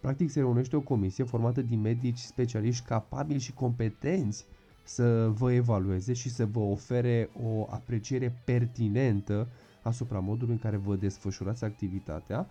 Practic 0.00 0.30
se 0.30 0.38
reunește 0.38 0.76
o 0.76 0.80
comisie 0.80 1.24
formată 1.24 1.62
din 1.62 1.80
medici 1.80 2.18
specialiști 2.18 2.86
capabili 2.86 3.38
și 3.40 3.52
competenți 3.52 4.46
să 4.84 5.28
vă 5.34 5.52
evalueze 5.52 6.12
și 6.12 6.30
să 6.30 6.46
vă 6.46 6.58
ofere 6.58 7.30
o 7.42 7.66
apreciere 7.70 8.34
pertinentă 8.44 9.48
asupra 9.82 10.18
modului 10.18 10.52
în 10.54 10.60
care 10.60 10.76
vă 10.76 10.96
desfășurați 10.96 11.64
activitatea, 11.64 12.46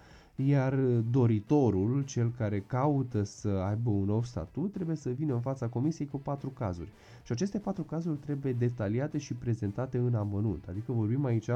iar 0.45 0.73
doritorul, 1.11 2.03
cel 2.05 2.31
care 2.37 2.59
caută 2.59 3.23
să 3.23 3.47
aibă 3.47 3.89
un 3.89 4.05
nou 4.05 4.23
statut, 4.23 4.71
trebuie 4.73 4.95
să 4.95 5.09
vină 5.09 5.33
în 5.33 5.39
fața 5.39 5.67
comisiei 5.67 6.07
cu 6.07 6.17
patru 6.17 6.49
cazuri. 6.49 6.89
Și 7.23 7.31
aceste 7.31 7.57
patru 7.59 7.83
cazuri 7.83 8.17
trebuie 8.17 8.53
detaliate 8.53 9.17
și 9.17 9.33
prezentate 9.33 9.97
în 9.97 10.15
amănunt. 10.15 10.65
Adică 10.69 10.91
vorbim 10.91 11.25
aici 11.25 11.49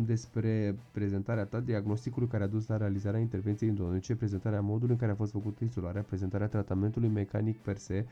despre 0.00 0.76
prezentarea 0.92 1.44
ta 1.44 1.60
diagnosticului 1.60 2.28
care 2.28 2.42
a 2.44 2.46
dus 2.46 2.66
la 2.66 2.76
realizarea 2.76 3.20
intervenției 3.20 3.68
endodontice, 3.68 4.14
prezentarea 4.14 4.60
modului 4.60 4.92
în 4.92 4.98
care 4.98 5.12
a 5.12 5.14
fost 5.14 5.32
făcută 5.32 5.64
izolarea, 5.64 6.02
prezentarea 6.02 6.46
tratamentului 6.46 7.08
mecanic 7.08 7.58
per 7.58 7.76
se, 7.76 8.06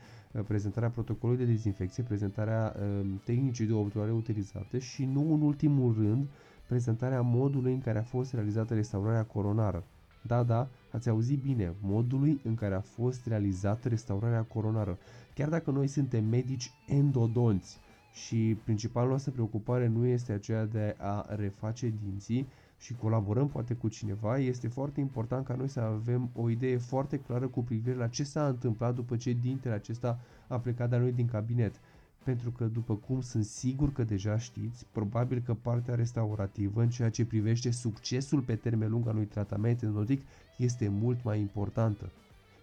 prezentarea 0.47 0.89
protocolului 0.89 1.45
de 1.45 1.51
dezinfecție, 1.51 2.03
prezentarea 2.03 2.75
uh, 2.75 3.05
tehnicii 3.23 3.65
de 3.65 3.73
obturare 3.73 4.11
utilizate 4.11 4.79
și 4.79 5.05
nu 5.05 5.33
în 5.33 5.41
ultimul 5.41 5.93
rând 5.93 6.27
prezentarea 6.67 7.21
modului 7.21 7.73
în 7.73 7.81
care 7.81 7.97
a 7.99 8.03
fost 8.03 8.33
realizată 8.33 8.73
restaurarea 8.73 9.23
coronară. 9.23 9.83
Da, 10.21 10.43
da, 10.43 10.67
ați 10.91 11.09
auzit 11.09 11.41
bine, 11.41 11.73
modului 11.81 12.39
în 12.43 12.55
care 12.55 12.75
a 12.75 12.81
fost 12.81 13.27
realizată 13.27 13.87
restaurarea 13.87 14.43
coronară. 14.43 14.97
Chiar 15.33 15.49
dacă 15.49 15.71
noi 15.71 15.87
suntem 15.87 16.25
medici 16.25 16.71
endodonți, 16.87 17.79
și 18.13 18.57
principala 18.63 19.07
noastră 19.07 19.31
preocupare 19.31 19.87
nu 19.87 20.05
este 20.05 20.31
aceea 20.31 20.65
de 20.65 20.95
a 20.97 21.25
reface 21.35 21.93
dinții 22.03 22.47
și 22.77 22.93
colaborăm 22.93 23.47
poate 23.49 23.73
cu 23.73 23.87
cineva, 23.87 24.37
este 24.37 24.67
foarte 24.67 24.99
important 24.99 25.45
ca 25.45 25.55
noi 25.55 25.67
să 25.67 25.79
avem 25.79 26.29
o 26.35 26.49
idee 26.49 26.77
foarte 26.77 27.19
clară 27.19 27.47
cu 27.47 27.63
privire 27.63 27.95
la 27.95 28.07
ce 28.07 28.23
s-a 28.23 28.47
întâmplat 28.47 28.95
după 28.95 29.15
ce 29.15 29.31
dintele 29.31 29.73
acesta 29.73 30.19
a 30.47 30.59
plecat 30.59 30.89
de 30.89 30.95
la 30.95 31.01
noi 31.01 31.11
din 31.11 31.27
cabinet. 31.27 31.75
Pentru 32.23 32.51
că, 32.51 32.65
după 32.65 32.95
cum 32.95 33.21
sunt 33.21 33.45
sigur 33.45 33.91
că 33.91 34.03
deja 34.03 34.37
știți, 34.37 34.85
probabil 34.91 35.41
că 35.45 35.53
partea 35.53 35.95
restaurativă 35.95 36.81
în 36.81 36.89
ceea 36.89 37.09
ce 37.09 37.25
privește 37.25 37.71
succesul 37.71 38.41
pe 38.41 38.55
termen 38.55 38.89
lung 38.89 39.07
al 39.07 39.13
unui 39.13 39.25
tratament 39.25 39.81
endodontic 39.81 40.21
este 40.57 40.87
mult 40.87 41.23
mai 41.23 41.39
importantă. 41.39 42.11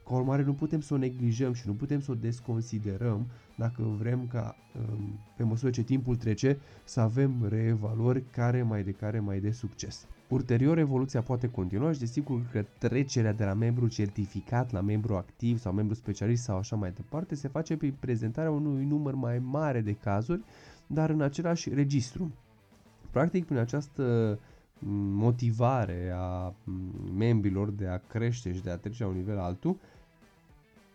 Ca 0.09 0.15
urmare, 0.15 0.43
nu 0.43 0.53
putem 0.53 0.81
să 0.81 0.95
o 0.95 0.97
neglijăm 0.97 1.53
și 1.53 1.67
nu 1.67 1.73
putem 1.73 2.01
să 2.01 2.11
o 2.11 2.15
desconsiderăm 2.15 3.27
dacă 3.57 3.83
vrem 3.83 4.27
ca, 4.27 4.57
um, 4.77 5.19
pe 5.37 5.43
măsură 5.43 5.71
ce 5.71 5.83
timpul 5.83 6.17
trece, 6.17 6.59
să 6.85 7.01
avem 7.01 7.47
reevaluări 7.49 8.23
care 8.31 8.63
mai 8.63 8.83
de 8.83 8.91
care 8.91 9.21
mai 9.21 9.41
de 9.41 9.51
succes. 9.51 10.07
Ulterior, 10.29 10.79
evoluția 10.79 11.23
poate 11.23 11.51
continua 11.51 11.93
și 11.93 11.99
desigur 11.99 12.41
că 12.53 12.65
trecerea 12.79 13.33
de 13.33 13.45
la 13.45 13.53
membru 13.55 13.89
certificat 13.89 14.73
la 14.73 14.81
membru 14.81 15.15
activ 15.17 15.59
sau 15.59 15.73
membru 15.73 15.95
specialist 15.95 16.43
sau 16.43 16.57
așa 16.57 16.77
mai 16.77 16.93
departe 16.93 17.35
se 17.35 17.49
face 17.49 17.77
prin 17.77 17.95
prezentarea 18.01 18.51
unui 18.51 18.85
număr 18.85 19.15
mai 19.15 19.39
mare 19.39 19.81
de 19.81 19.93
cazuri, 19.93 20.41
dar 20.87 21.11
în 21.11 21.21
același 21.21 21.75
registru. 21.75 22.31
Practic, 23.11 23.45
prin 23.45 23.59
această 23.59 24.39
motivare 25.13 26.13
a 26.15 26.55
membrilor 27.17 27.71
de 27.71 27.87
a 27.87 27.99
crește 27.99 28.53
și 28.53 28.63
de 28.63 28.71
a 28.71 28.77
trece 28.77 29.03
la 29.03 29.09
un 29.09 29.17
nivel 29.17 29.39
altul, 29.39 29.77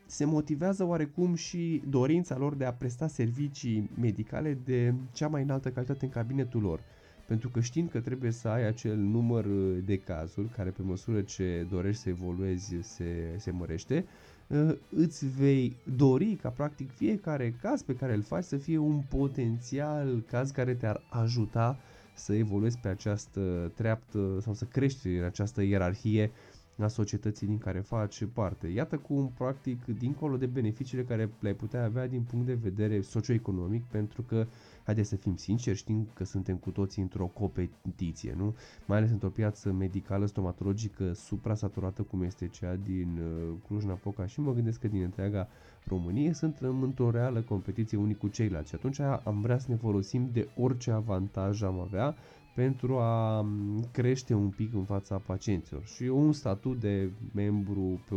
se 0.06 0.26
motivează 0.26 0.84
oarecum 0.84 1.36
și 1.36 1.82
dorința 1.90 2.38
lor 2.38 2.56
de 2.56 2.66
a 2.66 2.74
presta 2.74 3.08
servicii 3.08 3.90
medicale 4.00 4.58
de 4.66 4.94
cea 5.12 5.28
mai 5.28 5.42
înaltă 5.42 5.72
calitate 5.72 6.06
în 6.06 6.12
cabinetul 6.12 6.62
lor. 6.62 6.80
Pentru 7.28 7.50
că 7.50 7.60
știind 7.60 7.90
că 7.90 8.00
trebuie 8.00 8.32
să 8.32 8.48
ai 8.48 8.68
acel 8.68 8.96
număr 8.98 9.46
de 9.86 9.98
cazuri 9.98 10.48
care 10.48 10.70
pe 10.70 10.82
măsură 10.82 11.22
ce 11.22 11.66
dorești 11.70 12.02
să 12.02 12.10
evoluezi 12.10 12.76
se, 12.82 13.36
se 13.38 13.52
mărește, 13.52 14.06
ă, 14.52 14.76
îți 14.90 15.26
vei 15.28 15.76
dori 15.96 16.38
ca 16.42 16.50
practic 16.50 16.92
fiecare 16.92 17.56
caz 17.62 17.82
pe 17.82 17.96
care 17.96 18.14
îl 18.14 18.22
faci 18.22 18.44
să 18.44 18.58
fie 18.58 18.78
un 18.78 19.02
potențial 19.10 20.24
caz 20.28 20.52
care 20.52 20.74
te-ar 20.74 21.02
ajuta 21.10 21.78
să 22.16 22.34
evoluezi 22.34 22.78
pe 22.78 22.88
această 22.88 23.72
treaptă 23.76 24.38
sau 24.42 24.54
să 24.54 24.66
crești 24.66 25.08
în 25.08 25.24
această 25.24 25.62
ierarhie 25.62 26.32
a 26.78 26.88
societății 26.88 27.48
din 27.48 27.58
care 27.58 27.80
faci 27.80 28.24
parte. 28.34 28.68
Iată 28.68 28.98
cum, 28.98 29.32
practic, 29.38 29.86
dincolo 29.86 30.38
de 30.38 30.46
beneficiile 30.46 31.04
care 31.04 31.30
le-ai 31.40 31.54
putea 31.54 31.84
avea 31.84 32.08
din 32.08 32.22
punct 32.22 32.46
de 32.46 32.54
vedere 32.54 33.02
socioeconomic, 33.02 33.84
pentru 33.84 34.22
că, 34.22 34.46
haideți 34.84 35.10
să 35.10 35.16
fim 35.16 35.36
sinceri, 35.36 35.78
știm 35.78 36.08
că 36.14 36.24
suntem 36.24 36.56
cu 36.56 36.70
toții 36.70 37.02
într-o 37.02 37.26
competiție, 37.26 38.34
nu? 38.38 38.56
Mai 38.86 38.98
ales 38.98 39.12
într-o 39.12 39.30
piață 39.30 39.72
medicală, 39.72 40.26
stomatologică, 40.26 41.14
suprasaturată 41.14 42.02
cum 42.02 42.22
este 42.24 42.48
cea 42.48 42.76
din 42.76 43.20
uh, 43.22 43.54
Cluj-Napoca. 43.68 44.26
Și 44.26 44.40
mă 44.40 44.54
gândesc 44.54 44.80
că 44.80 44.88
din 44.88 45.02
întreaga 45.02 45.48
Românie 45.88 46.34
suntem 46.34 46.82
într-o 46.82 47.12
reală 47.12 47.42
competiție 47.42 47.98
unii 47.98 48.16
cu 48.16 48.28
ceilalți. 48.28 48.70
Și 48.70 48.76
atunci 48.76 49.00
am 49.00 49.42
vrea 49.42 49.58
să 49.58 49.66
ne 49.70 49.76
folosim 49.76 50.30
de 50.34 50.48
orice 50.58 50.92
avantaj 50.92 51.62
am 51.62 51.80
avea 51.80 52.16
pentru 52.56 52.98
a 52.98 53.46
crește 53.92 54.34
un 54.34 54.50
pic 54.50 54.74
în 54.74 54.84
fața 54.84 55.18
pacienților. 55.18 55.84
Și 55.86 56.04
un 56.04 56.32
statut 56.32 56.80
de 56.80 57.10
membru, 57.34 58.02
pe, 58.10 58.16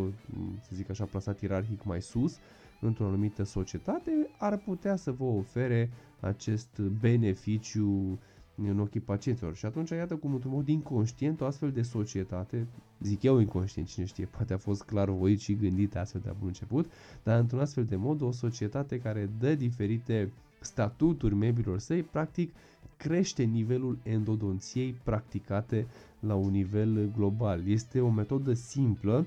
să 0.60 0.70
zic 0.72 0.90
așa, 0.90 1.04
plasat 1.04 1.40
ierarhic 1.40 1.84
mai 1.84 2.02
sus 2.02 2.38
într-o 2.80 3.06
anumită 3.06 3.42
societate 3.42 4.10
ar 4.38 4.56
putea 4.56 4.96
să 4.96 5.12
vă 5.12 5.24
ofere 5.24 5.90
acest 6.20 6.78
beneficiu 7.00 8.18
în 8.56 8.80
ochii 8.80 9.00
pacienților. 9.00 9.56
Și 9.56 9.66
atunci, 9.66 9.90
iată 9.90 10.16
cum, 10.16 10.32
într-un 10.32 10.52
mod 10.52 10.68
inconștient, 10.68 11.40
o 11.40 11.44
astfel 11.44 11.70
de 11.72 11.82
societate, 11.82 12.66
zic 13.00 13.22
eu 13.22 13.38
inconștient, 13.38 13.88
cine 13.88 14.04
știe, 14.04 14.24
poate 14.24 14.52
a 14.52 14.58
fost 14.58 14.82
clar 14.82 15.10
voit 15.10 15.40
și 15.40 15.54
gândit 15.56 15.96
astfel 15.96 16.20
de 16.24 16.34
bun 16.38 16.46
început, 16.46 16.90
dar 17.22 17.38
într-un 17.38 17.60
astfel 17.60 17.84
de 17.84 17.96
mod, 17.96 18.20
o 18.20 18.30
societate 18.30 18.98
care 19.00 19.30
dă 19.38 19.54
diferite 19.54 20.32
statuturi 20.60 21.34
membrilor 21.34 21.78
săi, 21.78 22.02
practic 22.02 22.52
crește 22.96 23.42
nivelul 23.42 23.98
endodonției 24.02 24.92
practicate 25.04 25.86
la 26.20 26.34
un 26.34 26.50
nivel 26.50 27.10
global. 27.16 27.68
Este 27.68 28.00
o 28.00 28.10
metodă 28.10 28.52
simplă, 28.52 29.26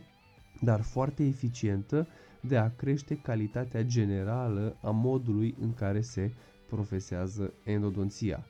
dar 0.61 0.81
foarte 0.81 1.23
eficientă 1.25 2.07
de 2.41 2.57
a 2.57 2.69
crește 2.75 3.17
calitatea 3.17 3.83
generală 3.83 4.75
a 4.81 4.89
modului 4.89 5.55
în 5.61 5.73
care 5.73 6.01
se 6.01 6.31
profesează 6.69 7.53
endodonția. 7.63 8.45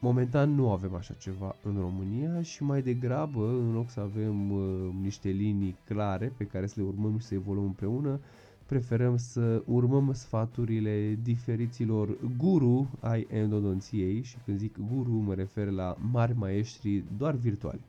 Momentan 0.00 0.54
nu 0.54 0.70
avem 0.70 0.94
așa 0.94 1.14
ceva 1.14 1.56
în 1.62 1.76
România 1.80 2.42
și 2.42 2.62
mai 2.62 2.82
degrabă, 2.82 3.48
în 3.48 3.72
loc 3.72 3.90
să 3.90 4.00
avem 4.00 4.50
uh, 4.50 4.92
niște 5.02 5.28
linii 5.28 5.76
clare 5.84 6.32
pe 6.36 6.44
care 6.46 6.66
să 6.66 6.74
le 6.80 6.86
urmăm 6.86 7.18
și 7.18 7.26
să 7.26 7.34
evoluăm 7.34 7.64
împreună, 7.64 8.20
preferăm 8.66 9.16
să 9.16 9.62
urmăm 9.66 10.12
sfaturile 10.12 11.18
diferiților 11.22 12.16
guru 12.36 12.90
ai 13.00 13.26
endodonției 13.30 14.22
și 14.22 14.36
când 14.44 14.58
zic 14.58 14.76
guru 14.94 15.10
mă 15.12 15.34
refer 15.34 15.68
la 15.68 15.96
mari 16.12 16.36
maestri 16.36 17.04
doar 17.16 17.34
virtuali. 17.34 17.80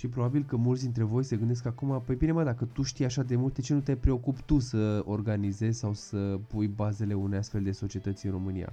Și 0.00 0.08
probabil 0.08 0.44
că 0.44 0.56
mulți 0.56 0.82
dintre 0.82 1.02
voi 1.02 1.24
se 1.24 1.36
gândesc 1.36 1.66
acum, 1.66 2.02
păi 2.06 2.14
bine 2.14 2.32
mă, 2.32 2.44
dacă 2.44 2.64
tu 2.64 2.82
știi 2.82 3.04
așa 3.04 3.22
de 3.22 3.36
multe, 3.36 3.60
ce 3.60 3.74
nu 3.74 3.80
te 3.80 3.96
preocupi 3.96 4.42
tu 4.42 4.58
să 4.58 5.02
organizezi 5.04 5.78
sau 5.78 5.92
să 5.94 6.38
pui 6.48 6.66
bazele 6.66 7.14
unei 7.14 7.38
astfel 7.38 7.62
de 7.62 7.72
societăți 7.72 8.26
în 8.26 8.32
România? 8.32 8.72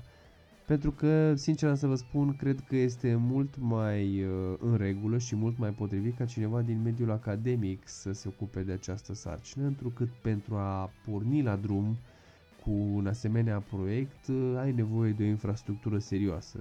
Pentru 0.67 0.91
că, 0.91 1.35
sincer 1.35 1.75
să 1.75 1.87
vă 1.87 1.95
spun, 1.95 2.35
cred 2.35 2.59
că 2.67 2.75
este 2.75 3.15
mult 3.15 3.57
mai 3.59 4.23
uh, 4.23 4.55
în 4.59 4.75
regulă 4.75 5.17
și 5.17 5.35
mult 5.35 5.57
mai 5.57 5.69
potrivit 5.69 6.17
ca 6.17 6.25
cineva 6.25 6.61
din 6.61 6.81
mediul 6.81 7.11
academic 7.11 7.87
să 7.87 8.11
se 8.11 8.27
ocupe 8.27 8.63
de 8.63 8.71
această 8.71 9.13
sarcină, 9.13 9.65
întrucât 9.65 10.09
pentru 10.21 10.55
a 10.55 10.91
porni 11.05 11.41
la 11.41 11.55
drum 11.55 11.97
cu 12.63 12.71
un 12.71 13.07
asemenea 13.07 13.59
proiect, 13.59 14.29
ai 14.57 14.71
nevoie 14.71 15.11
de 15.11 15.23
o 15.23 15.27
infrastructură 15.27 15.97
serioasă. 15.97 16.59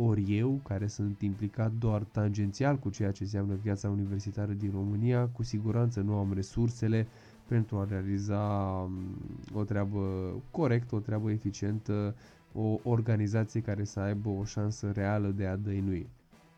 Ori 0.00 0.36
eu, 0.38 0.60
care 0.64 0.86
sunt 0.86 1.20
implicat 1.20 1.72
doar 1.78 2.02
tangențial 2.02 2.76
cu 2.78 2.90
ceea 2.90 3.10
ce 3.12 3.22
înseamnă 3.22 3.54
viața 3.62 3.88
universitară 3.88 4.52
din 4.52 4.70
România, 4.74 5.26
cu 5.26 5.42
siguranță 5.42 6.00
nu 6.00 6.14
am 6.14 6.32
resursele 6.32 7.06
pentru 7.46 7.76
a 7.76 7.86
realiza 7.88 8.42
mm, 8.88 9.16
o 9.54 9.62
treabă 9.64 10.32
corectă, 10.50 10.94
o 10.94 10.98
treabă 10.98 11.30
eficientă, 11.30 12.14
o 12.52 12.78
organizație 12.82 13.60
care 13.60 13.84
să 13.84 14.00
aibă 14.00 14.28
o 14.28 14.44
șansă 14.44 14.90
reală 14.94 15.28
de 15.28 15.46
a 15.46 15.56
dăinui. 15.56 16.08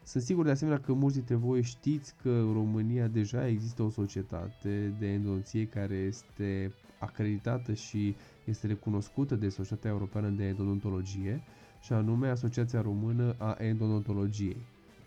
Sunt 0.04 0.22
sigur 0.22 0.44
de 0.44 0.50
asemenea 0.50 0.80
că 0.80 0.92
mulți 0.92 1.16
dintre 1.16 1.34
voi 1.34 1.62
știți 1.62 2.14
că 2.22 2.28
în 2.28 2.52
România 2.52 3.06
deja 3.06 3.46
există 3.46 3.82
o 3.82 3.90
societate 3.90 4.94
de 4.98 5.06
endodonție 5.06 5.66
care 5.66 5.94
este 5.94 6.72
acreditată 6.98 7.72
și 7.72 8.14
este 8.44 8.66
recunoscută 8.66 9.34
de 9.34 9.48
Societatea 9.48 9.90
Europeană 9.90 10.28
de 10.28 10.44
Endodontologie 10.44 11.42
și 11.80 11.92
anume 11.92 12.28
Asociația 12.28 12.80
Română 12.80 13.34
a 13.38 13.56
Endodontologiei. 13.58 14.56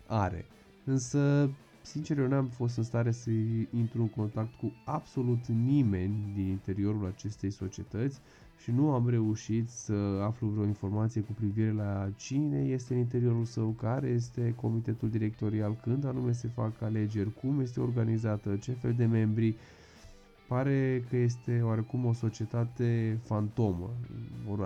Are. 0.06 0.44
Însă, 0.84 1.50
sincer, 1.82 2.18
eu 2.18 2.26
n-am 2.26 2.46
fost 2.46 2.76
în 2.76 2.82
stare 2.82 3.10
să 3.10 3.30
intru 3.70 4.00
în 4.00 4.08
contact 4.08 4.54
cu 4.54 4.72
absolut 4.84 5.46
nimeni 5.46 6.32
din 6.34 6.46
interiorul 6.46 7.06
acestei 7.06 7.50
societăți 7.50 8.20
și 8.62 8.70
nu 8.70 8.90
am 8.90 9.08
reușit 9.08 9.68
să 9.68 9.92
aflu 10.22 10.46
vreo 10.48 10.64
informație 10.66 11.20
cu 11.20 11.32
privire 11.32 11.72
la 11.72 12.08
cine 12.16 12.58
este 12.58 12.92
în 12.92 12.98
interiorul 12.98 13.44
său, 13.44 13.68
care 13.80 14.08
este 14.08 14.54
comitetul 14.60 15.10
directorial, 15.10 15.76
când 15.82 16.04
anume 16.04 16.32
se 16.32 16.48
fac 16.48 16.82
alegeri, 16.82 17.34
cum 17.40 17.60
este 17.60 17.80
organizată, 17.80 18.56
ce 18.56 18.72
fel 18.72 18.92
de 18.96 19.04
membri. 19.04 19.54
Pare 20.48 21.04
că 21.08 21.16
este 21.16 21.60
oarecum 21.62 22.04
o 22.04 22.12
societate 22.12 23.18
fantomă. 23.22 23.90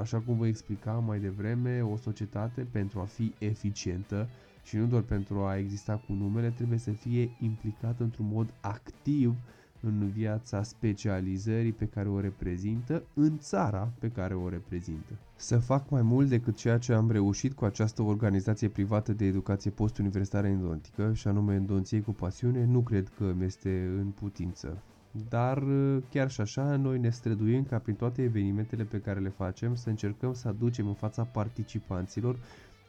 Așa 0.00 0.18
cum 0.18 0.36
vă 0.36 0.46
explicam 0.46 1.04
mai 1.04 1.18
devreme, 1.18 1.80
o 1.82 1.96
societate 1.96 2.66
pentru 2.70 3.00
a 3.00 3.04
fi 3.04 3.32
eficientă 3.38 4.28
și 4.62 4.76
nu 4.76 4.86
doar 4.86 5.02
pentru 5.02 5.38
a 5.40 5.56
exista 5.56 6.02
cu 6.06 6.12
numele, 6.12 6.48
trebuie 6.50 6.78
să 6.78 6.90
fie 6.90 7.30
implicată 7.40 8.02
într-un 8.02 8.26
mod 8.32 8.48
activ 8.60 9.34
în 9.80 10.08
viața 10.08 10.62
specializării 10.62 11.72
pe 11.72 11.84
care 11.86 12.08
o 12.08 12.20
reprezintă 12.20 13.02
în 13.14 13.38
țara 13.38 13.92
pe 13.98 14.08
care 14.08 14.34
o 14.34 14.48
reprezintă. 14.48 15.12
Să 15.36 15.58
fac 15.58 15.90
mai 15.90 16.02
mult 16.02 16.28
decât 16.28 16.56
ceea 16.56 16.78
ce 16.78 16.92
am 16.92 17.10
reușit 17.10 17.52
cu 17.52 17.64
această 17.64 18.02
organizație 18.02 18.68
privată 18.68 19.12
de 19.12 19.24
educație 19.24 19.70
postuniversitară 19.70 20.46
endontică, 20.46 21.12
și 21.14 21.28
anume 21.28 21.54
endonției 21.54 22.02
cu 22.02 22.10
pasiune, 22.12 22.64
nu 22.64 22.80
cred 22.80 23.12
că 23.16 23.32
mi 23.38 23.44
este 23.44 23.90
în 23.98 24.06
putință. 24.06 24.82
Dar 25.28 25.64
chiar 26.10 26.30
și 26.30 26.40
așa, 26.40 26.76
noi 26.76 26.98
ne 26.98 27.10
străduim 27.10 27.64
ca 27.64 27.78
prin 27.78 27.94
toate 27.94 28.22
evenimentele 28.22 28.84
pe 28.84 29.00
care 29.00 29.20
le 29.20 29.28
facem 29.28 29.74
să 29.74 29.88
încercăm 29.88 30.32
să 30.32 30.48
aducem 30.48 30.86
în 30.86 30.94
fața 30.94 31.24
participanților 31.24 32.38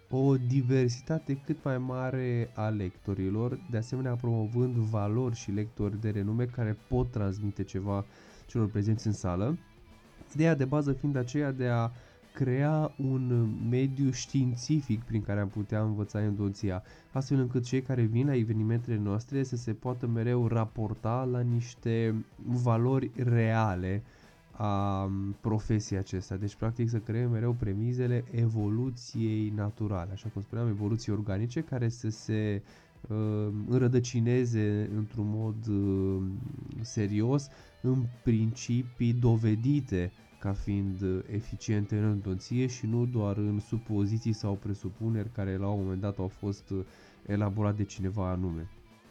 o 0.09 0.37
diversitate 0.37 1.41
cât 1.45 1.63
mai 1.63 1.77
mare 1.77 2.51
a 2.53 2.67
lectorilor, 2.67 3.59
de 3.69 3.77
asemenea 3.77 4.15
promovând 4.15 4.75
valori 4.75 5.35
și 5.35 5.51
lectori 5.51 6.01
de 6.01 6.09
renume 6.09 6.45
care 6.45 6.77
pot 6.87 7.11
transmite 7.11 7.63
ceva 7.63 8.05
celor 8.45 8.69
prezenți 8.69 9.07
în 9.07 9.13
sală. 9.13 9.57
Ideea 10.33 10.55
de 10.55 10.65
bază 10.65 10.93
fiind 10.93 11.15
aceea 11.15 11.51
de 11.51 11.67
a 11.67 11.91
crea 12.33 12.91
un 12.97 13.49
mediu 13.69 14.11
științific 14.11 15.01
prin 15.03 15.21
care 15.21 15.39
am 15.39 15.47
putea 15.47 15.81
învăța 15.81 16.21
endonția, 16.23 16.83
astfel 17.11 17.39
încât 17.39 17.63
cei 17.63 17.81
care 17.81 18.01
vin 18.01 18.27
la 18.27 18.35
evenimentele 18.35 18.97
noastre 18.97 19.43
să 19.43 19.55
se 19.55 19.73
poată 19.73 20.07
mereu 20.07 20.47
raporta 20.47 21.27
la 21.31 21.39
niște 21.39 22.25
valori 22.45 23.11
reale 23.15 24.03
a 24.51 25.09
profesiei 25.41 25.99
acestea. 25.99 26.37
Deci, 26.37 26.55
practic, 26.55 26.89
să 26.89 26.97
creăm 26.97 27.31
mereu 27.31 27.51
premizele 27.53 28.23
evoluției 28.31 29.49
naturale, 29.55 30.11
așa 30.11 30.29
cum 30.33 30.41
spuneam, 30.41 30.67
evoluții 30.67 31.11
organice 31.11 31.61
care 31.61 31.89
să 31.89 32.09
se 32.09 32.61
uh, 33.07 33.47
înrădăcineze 33.67 34.89
într-un 34.95 35.25
mod 35.29 35.67
uh, 35.67 36.23
serios 36.81 37.47
în 37.81 38.03
principii 38.23 39.13
dovedite 39.13 40.11
ca 40.39 40.51
fiind 40.53 41.03
eficiente 41.31 41.97
în 41.97 42.03
endonție 42.03 42.67
și 42.67 42.85
nu 42.85 43.05
doar 43.05 43.37
în 43.37 43.59
supoziții 43.59 44.33
sau 44.33 44.53
presupuneri 44.53 45.31
care 45.31 45.57
la 45.57 45.67
un 45.67 45.81
moment 45.81 46.01
dat 46.01 46.17
au 46.17 46.27
fost 46.27 46.73
elaborate 47.25 47.75
de 47.75 47.83
cineva 47.83 48.29
anume. 48.29 48.69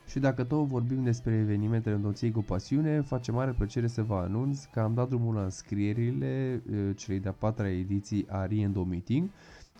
Și 0.09 0.19
dacă 0.19 0.45
tot 0.45 0.67
vorbim 0.67 1.03
despre 1.03 1.35
evenimentele 1.35 1.95
îndoției 1.95 2.31
cu 2.31 2.43
pasiune, 2.43 3.01
face 3.01 3.33
mare 3.33 3.53
plăcere 3.53 3.87
să 3.87 4.03
vă 4.03 4.15
anunț 4.15 4.65
că 4.65 4.81
am 4.81 4.95
dat 4.95 5.09
drumul 5.09 5.35
la 5.35 5.43
înscrierile 5.43 6.63
uh, 6.71 6.91
celei 6.97 7.21
de-a 7.21 7.33
patra 7.33 7.71
ediții 7.71 8.27
a 8.29 8.47
Riendo 8.47 8.85
Meeting, 8.85 9.31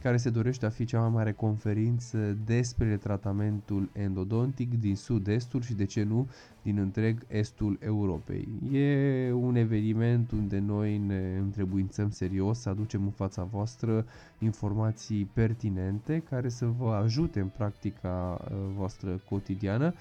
care 0.03 0.17
se 0.17 0.31
dorește 0.31 0.67
a 0.67 0.71
fi 0.71 0.85
cea 0.85 1.01
mai 1.01 1.09
mare 1.11 1.33
conferință 1.33 2.37
despre 2.45 2.97
tratamentul 2.97 3.89
endodontic 3.93 4.81
din 4.81 4.97
sud-estul 4.97 5.63
și 5.63 5.75
de 5.75 5.85
ce 5.85 6.03
nu 6.03 6.29
din 6.63 6.79
întreg 6.79 7.23
estul 7.29 7.79
Europei. 7.81 8.49
E 8.73 9.33
un 9.33 9.57
eveniment 9.57 10.31
unde 10.31 10.59
noi 10.59 10.99
ne 10.99 11.37
întrebuințăm 11.41 12.11
serios 12.11 12.59
să 12.61 12.69
aducem 12.69 13.03
în 13.03 13.11
fața 13.11 13.43
voastră 13.45 14.07
informații 14.39 15.31
pertinente 15.33 16.23
care 16.31 16.49
să 16.49 16.67
vă 16.67 16.91
ajute 17.05 17.41
în 17.41 17.49
practica 17.57 18.41
uh, 18.51 18.57
voastră 18.77 19.21
cotidiană 19.29 19.95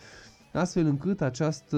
astfel 0.53 0.85
încât 0.85 1.21
această 1.21 1.77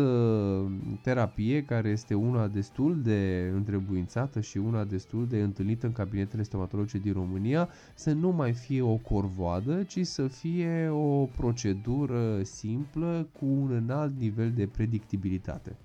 terapie, 1.01 1.63
care 1.63 1.89
este 1.89 2.13
una 2.13 2.47
destul 2.47 3.01
de 3.01 3.51
întrebuințată 3.53 4.39
și 4.39 4.57
una 4.57 4.83
destul 4.83 5.27
de 5.27 5.39
întâlnită 5.41 5.85
în 5.85 5.91
cabinetele 5.91 6.43
stomatologice 6.43 6.97
din 6.97 7.13
România, 7.13 7.69
să 7.95 8.11
nu 8.11 8.29
mai 8.29 8.53
fie 8.53 8.81
o 8.81 8.95
corvoadă, 8.95 9.83
ci 9.83 10.05
să 10.05 10.27
fie 10.27 10.89
o 10.89 11.25
procedură 11.25 12.43
simplă 12.43 13.27
cu 13.39 13.45
un 13.45 13.71
înalt 13.71 14.19
nivel 14.19 14.51
de 14.51 14.67
predictibilitate. 14.67 15.75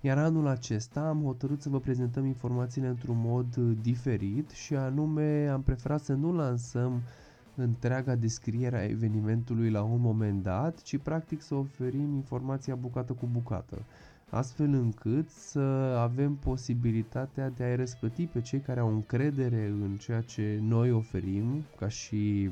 Iar 0.00 0.18
anul 0.18 0.46
acesta 0.46 1.00
am 1.00 1.22
hotărât 1.22 1.60
să 1.62 1.68
vă 1.68 1.80
prezentăm 1.80 2.26
informațiile 2.26 2.88
într-un 2.88 3.16
mod 3.18 3.56
diferit 3.82 4.50
și 4.50 4.74
anume 4.74 5.48
am 5.48 5.62
preferat 5.62 6.00
să 6.00 6.12
nu 6.12 6.32
lansăm 6.32 7.00
întreaga 7.56 8.14
descriere 8.14 8.76
a 8.76 8.84
evenimentului 8.84 9.70
la 9.70 9.82
un 9.82 10.00
moment 10.00 10.42
dat, 10.42 10.82
ci 10.82 10.98
practic 10.98 11.42
să 11.42 11.54
oferim 11.54 12.14
informația 12.14 12.74
bucată 12.74 13.12
cu 13.12 13.28
bucată, 13.32 13.78
astfel 14.30 14.72
încât 14.72 15.28
să 15.30 15.60
avem 16.00 16.34
posibilitatea 16.34 17.50
de 17.50 17.64
a-i 17.64 17.76
răsplăti 17.76 18.26
pe 18.26 18.40
cei 18.40 18.60
care 18.60 18.80
au 18.80 18.88
încredere 18.94 19.66
în 19.66 19.96
ceea 19.96 20.20
ce 20.20 20.58
noi 20.62 20.90
oferim 20.90 21.64
ca 21.78 21.88
și 21.88 22.50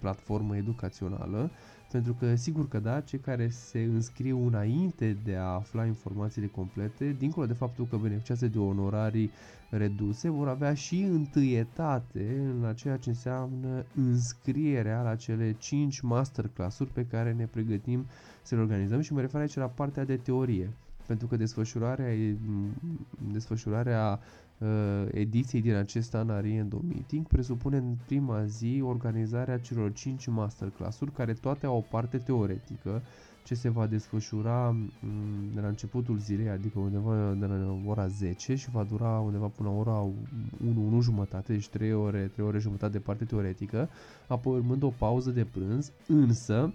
platformă 0.00 0.56
educațională, 0.56 1.50
pentru 1.92 2.12
că 2.18 2.34
sigur 2.34 2.68
că 2.68 2.78
da, 2.78 3.00
cei 3.00 3.18
care 3.18 3.48
se 3.48 3.82
înscriu 3.82 4.46
înainte 4.46 5.16
de 5.24 5.36
a 5.36 5.42
afla 5.44 5.84
informațiile 5.84 6.46
complete, 6.46 7.16
dincolo 7.18 7.46
de 7.46 7.52
faptul 7.52 7.86
că 7.90 7.96
beneficiază 7.96 8.46
de 8.46 8.58
onorarii 8.58 9.30
reduse, 9.70 10.28
vor 10.28 10.48
avea 10.48 10.74
și 10.74 11.00
întâietate 11.02 12.50
în 12.62 12.74
ceea 12.74 12.96
ce 12.96 13.08
înseamnă 13.08 13.84
înscrierea 13.94 15.02
la 15.02 15.14
cele 15.16 15.52
5 15.58 16.00
masterclass-uri 16.00 16.90
pe 16.90 17.06
care 17.06 17.32
ne 17.32 17.46
pregătim 17.46 18.06
să 18.42 18.54
le 18.54 18.60
organizăm 18.60 19.00
și 19.00 19.12
mă 19.12 19.20
refer 19.20 19.40
aici 19.40 19.54
la 19.56 19.66
partea 19.66 20.04
de 20.04 20.16
teorie 20.16 20.70
pentru 21.06 21.26
că 21.26 21.36
desfășurarea, 21.36 22.06
desfășurarea 23.32 24.20
uh, 24.58 24.68
ediției 25.12 25.60
din 25.62 25.74
acest 25.74 26.14
an 26.14 26.30
a 26.30 26.40
Riendo 26.40 26.80
Meeting 26.88 27.26
presupune 27.26 27.76
în 27.76 27.94
prima 28.06 28.44
zi 28.44 28.82
organizarea 28.84 29.58
celor 29.58 29.92
5 29.92 30.26
masterclass-uri 30.26 31.12
care 31.12 31.32
toate 31.32 31.66
au 31.66 31.76
o 31.76 31.80
parte 31.80 32.18
teoretică 32.18 33.02
ce 33.46 33.54
se 33.54 33.68
va 33.68 33.86
desfășura 33.86 34.68
um, 34.68 34.84
de 35.54 35.60
la 35.60 35.68
începutul 35.68 36.18
zilei, 36.18 36.48
adică 36.48 36.78
undeva 36.78 37.34
de 37.38 37.46
la 37.46 37.78
ora 37.86 38.06
10 38.06 38.54
și 38.54 38.70
va 38.70 38.82
dura 38.82 39.18
undeva 39.18 39.46
până 39.46 39.68
la 39.68 39.74
ora 39.74 39.92
1, 39.92 40.86
1 40.86 41.00
jumătate, 41.00 41.52
deci 41.52 41.68
3 41.68 41.92
ore, 41.92 42.30
3 42.34 42.46
ore 42.46 42.58
jumătate 42.58 42.92
de 42.92 42.98
parte 42.98 43.24
teoretică, 43.24 43.88
apoi 44.28 44.56
urmând 44.56 44.82
o 44.82 44.88
pauză 44.88 45.30
de 45.30 45.44
prânz, 45.44 45.92
însă 46.06 46.74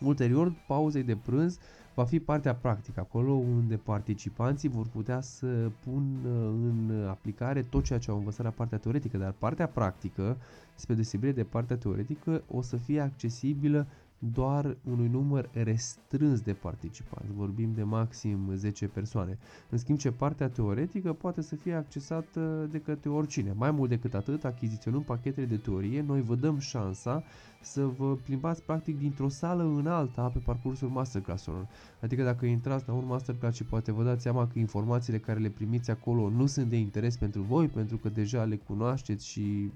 ulterior 0.00 0.52
pauzei 0.66 1.02
de 1.02 1.16
prânz 1.16 1.58
va 1.94 2.04
fi 2.04 2.20
partea 2.20 2.54
practică, 2.54 3.00
acolo 3.00 3.32
unde 3.32 3.76
participanții 3.76 4.68
vor 4.68 4.86
putea 4.86 5.20
să 5.20 5.70
pună 5.84 6.48
în 6.48 7.06
aplicare 7.08 7.62
tot 7.62 7.84
ceea 7.84 7.98
ce 7.98 8.10
au 8.10 8.16
învățat 8.16 8.44
la 8.44 8.50
partea 8.50 8.78
teoretică, 8.78 9.16
dar 9.16 9.34
partea 9.38 9.66
practică, 9.66 10.36
spre 10.74 10.94
deosebire 10.94 11.32
de 11.32 11.44
partea 11.44 11.76
teoretică, 11.76 12.42
o 12.50 12.62
să 12.62 12.76
fie 12.76 13.00
accesibilă 13.00 13.86
doar 14.18 14.76
unui 14.90 15.08
număr 15.08 15.50
restrâns 15.52 16.40
de 16.40 16.52
participanți, 16.52 17.32
vorbim 17.36 17.72
de 17.74 17.82
maxim 17.82 18.50
10 18.54 18.86
persoane. 18.86 19.38
În 19.70 19.78
schimb 19.78 19.98
ce 19.98 20.10
partea 20.10 20.48
teoretică 20.48 21.12
poate 21.12 21.42
să 21.42 21.56
fie 21.56 21.74
accesată 21.74 22.68
de 22.70 22.78
către 22.78 23.10
oricine. 23.10 23.52
Mai 23.56 23.70
mult 23.70 23.88
decât 23.88 24.14
atât, 24.14 24.44
achiziționând 24.44 25.04
pachetele 25.04 25.46
de 25.46 25.56
teorie, 25.56 26.02
noi 26.02 26.22
vă 26.22 26.34
dăm 26.34 26.58
șansa 26.58 27.22
să 27.60 27.86
vă 27.86 28.16
plimbați 28.16 28.62
practic 28.62 28.98
dintr-o 28.98 29.28
sală 29.28 29.62
în 29.62 29.86
alta 29.86 30.28
pe 30.28 30.38
parcursul 30.38 30.88
masterclass-urilor. 30.88 31.66
Adică 32.00 32.22
dacă 32.22 32.46
intrați 32.46 32.84
la 32.86 32.92
un 32.92 33.06
masterclass 33.06 33.56
și 33.56 33.64
poate 33.64 33.92
vă 33.92 34.04
dați 34.04 34.22
seama 34.22 34.46
că 34.46 34.58
informațiile 34.58 35.18
care 35.18 35.38
le 35.38 35.48
primiți 35.48 35.90
acolo 35.90 36.28
nu 36.28 36.46
sunt 36.46 36.70
de 36.70 36.76
interes 36.76 37.16
pentru 37.16 37.42
voi, 37.42 37.68
pentru 37.68 37.96
că 37.96 38.08
deja 38.08 38.44
le 38.44 38.56
cunoașteți 38.56 39.26
și 39.26 39.70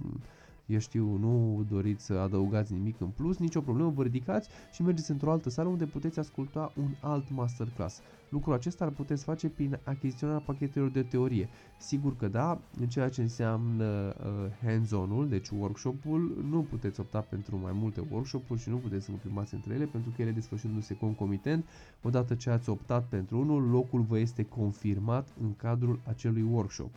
eu 0.67 0.79
știu, 0.79 1.17
nu 1.17 1.65
doriți 1.71 2.05
să 2.05 2.13
adăugați 2.13 2.73
nimic 2.73 3.01
în 3.01 3.09
plus, 3.09 3.39
nicio 3.39 3.61
problemă, 3.61 3.91
vă 3.91 4.03
ridicați 4.03 4.49
și 4.73 4.83
mergeți 4.83 5.11
într-o 5.11 5.31
altă 5.31 5.51
sală 5.51 5.69
unde 5.69 5.85
puteți 5.85 6.19
asculta 6.19 6.73
un 6.77 6.91
alt 7.01 7.31
masterclass. 7.31 8.01
Lucrul 8.29 8.53
acesta 8.53 8.85
îl 8.85 8.91
puteți 8.91 9.25
face 9.25 9.49
prin 9.49 9.79
achiziționarea 9.85 10.43
pachetelor 10.47 10.89
de 10.89 11.03
teorie. 11.03 11.49
Sigur 11.79 12.17
că 12.17 12.29
da, 12.29 12.61
în 12.81 12.89
ceea 12.89 13.09
ce 13.09 13.23
înseamnă 13.23 13.85
uh, 13.85 14.51
hands-on-ul, 14.63 15.29
deci 15.29 15.49
workshop-ul, 15.49 16.45
nu 16.51 16.63
puteți 16.63 17.01
opta 17.01 17.21
pentru 17.21 17.59
mai 17.63 17.73
multe 17.75 18.03
workshop-uri 18.11 18.61
și 18.61 18.69
nu 18.69 18.77
puteți 18.77 19.05
să 19.05 19.11
vă 19.11 19.17
plimbați 19.17 19.55
între 19.55 19.75
ele 19.75 19.85
pentru 19.85 20.13
că 20.17 20.23
ele 20.23 20.31
desfășurându-se 20.31 20.97
concomitent, 20.97 21.65
odată 22.03 22.35
ce 22.35 22.51
ați 22.51 22.69
optat 22.69 23.05
pentru 23.09 23.39
unul, 23.41 23.71
locul 23.71 24.01
vă 24.01 24.19
este 24.19 24.43
confirmat 24.45 25.29
în 25.43 25.57
cadrul 25.57 26.01
acelui 26.05 26.43
workshop. 26.43 26.91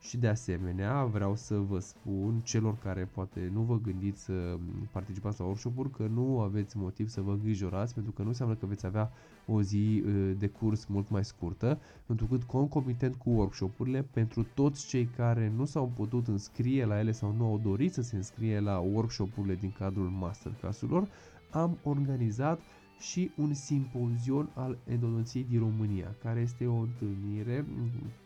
Și 0.00 0.16
de 0.16 0.28
asemenea 0.28 1.04
vreau 1.04 1.36
să 1.36 1.54
vă 1.54 1.78
spun 1.78 2.40
celor 2.44 2.78
care 2.78 3.08
poate 3.14 3.50
nu 3.52 3.60
vă 3.60 3.78
gândiți 3.80 4.24
să 4.24 4.58
participați 4.92 5.40
la 5.40 5.46
workshop-uri 5.46 5.90
că 5.90 6.06
nu 6.06 6.40
aveți 6.40 6.76
motiv 6.76 7.08
să 7.08 7.20
vă 7.20 7.30
îngrijorați 7.30 7.94
pentru 7.94 8.12
că 8.12 8.22
nu 8.22 8.28
înseamnă 8.28 8.54
că 8.54 8.66
veți 8.66 8.86
avea 8.86 9.10
o 9.46 9.62
zi 9.62 10.02
uh, 10.06 10.32
de 10.38 10.46
curs 10.46 10.86
mult 10.86 11.10
mai 11.10 11.24
scurtă, 11.24 11.78
pentru 12.06 12.26
că 12.26 12.38
concomitent 12.46 13.14
cu 13.14 13.30
workshop-urile, 13.30 14.02
pentru 14.10 14.46
toți 14.54 14.86
cei 14.86 15.04
care 15.16 15.52
nu 15.56 15.64
s-au 15.64 15.92
putut 15.96 16.28
înscrie 16.28 16.84
la 16.84 16.98
ele 16.98 17.12
sau 17.12 17.34
nu 17.36 17.44
au 17.44 17.60
dorit 17.62 17.92
să 17.92 18.02
se 18.02 18.16
înscrie 18.16 18.60
la 18.60 18.78
workshop-urile 18.78 19.54
din 19.54 19.72
cadrul 19.78 20.08
masterclass-urilor, 20.08 21.08
am 21.50 21.78
organizat 21.82 22.60
și 22.98 23.30
un 23.36 23.54
simpozion 23.54 24.48
al 24.54 24.78
endodonției 24.88 25.46
din 25.48 25.58
România, 25.58 26.14
care 26.22 26.40
este 26.40 26.66
o 26.66 26.74
întâlnire 26.76 27.66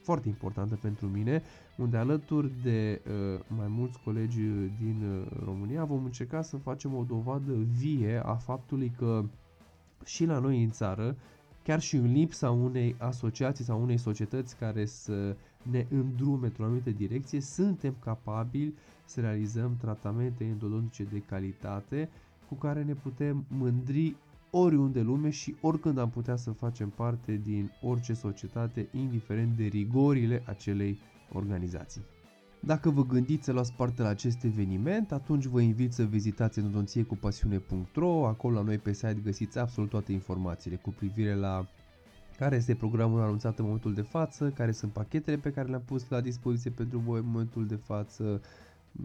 foarte 0.03 0.29
importantă 0.29 0.75
pentru 0.83 1.07
mine, 1.07 1.43
unde 1.77 1.97
alături 1.97 2.51
de 2.63 3.01
uh, 3.07 3.41
mai 3.57 3.67
mulți 3.69 3.99
colegi 4.05 4.41
din 4.79 5.03
uh, 5.21 5.45
România 5.45 5.85
vom 5.85 6.05
încerca 6.05 6.43
să 6.43 6.57
facem 6.57 6.95
o 6.95 7.03
dovadă 7.09 7.53
vie 7.79 8.23
a 8.25 8.35
faptului 8.35 8.93
că 8.99 9.25
și 10.05 10.25
la 10.25 10.39
noi 10.39 10.63
în 10.63 10.71
țară, 10.71 11.17
chiar 11.63 11.81
și 11.81 11.97
în 11.97 12.13
lipsa 12.13 12.51
unei 12.51 12.95
asociații 12.99 13.65
sau 13.65 13.83
unei 13.83 13.97
societăți 13.99 14.57
care 14.57 14.85
să 14.85 15.37
ne 15.71 15.87
îndrume 15.91 16.47
într-o 16.47 16.65
anumită 16.65 16.91
direcție, 16.91 17.41
suntem 17.41 17.95
capabili 18.05 18.75
să 19.05 19.21
realizăm 19.21 19.77
tratamente 19.81 20.45
endodontice 20.45 21.03
de 21.05 21.19
calitate 21.19 22.09
cu 22.49 22.55
care 22.55 22.83
ne 22.83 22.95
putem 22.95 23.45
mândri 23.49 24.17
oriunde 24.55 25.01
lume 25.01 25.31
și 25.31 25.57
oricând 25.61 25.99
am 25.99 26.11
putea 26.11 26.37
să 26.37 26.51
facem 26.51 26.89
parte 26.89 27.41
din 27.45 27.71
orice 27.83 28.13
societate, 28.13 28.89
indiferent 28.93 29.57
de 29.57 29.65
rigorile 29.65 30.43
acelei 30.47 30.99
organizații. 31.33 32.03
Dacă 32.61 32.91
vă 32.91 33.05
gândiți 33.05 33.45
să 33.45 33.53
luați 33.53 33.73
parte 33.73 34.03
la 34.03 34.09
acest 34.09 34.45
eveniment, 34.45 35.13
atunci 35.13 35.45
vă 35.45 35.61
invit 35.61 35.93
să 35.93 36.03
vizitați 36.03 36.59
endodonțiecupasiune.ro, 36.59 38.27
acolo 38.27 38.55
la 38.55 38.63
noi 38.63 38.79
pe 38.79 38.93
site 38.93 39.21
găsiți 39.25 39.59
absolut 39.59 39.91
toate 39.91 40.13
informațiile 40.13 40.77
cu 40.77 40.91
privire 40.91 41.35
la 41.35 41.67
care 42.39 42.57
este 42.57 42.75
programul 42.75 43.21
anunțat 43.21 43.59
în 43.59 43.65
momentul 43.65 43.95
de 43.95 44.03
față, 44.03 44.51
care 44.51 44.73
sunt 44.73 44.93
pachetele 44.93 45.37
pe 45.37 45.51
care 45.51 45.69
le-am 45.69 45.83
pus 45.87 46.09
la 46.09 46.21
dispoziție 46.21 46.71
pentru 46.71 46.99
voi 46.99 47.19
în 47.19 47.27
momentul 47.27 47.67
de 47.67 47.77
față, 47.77 48.41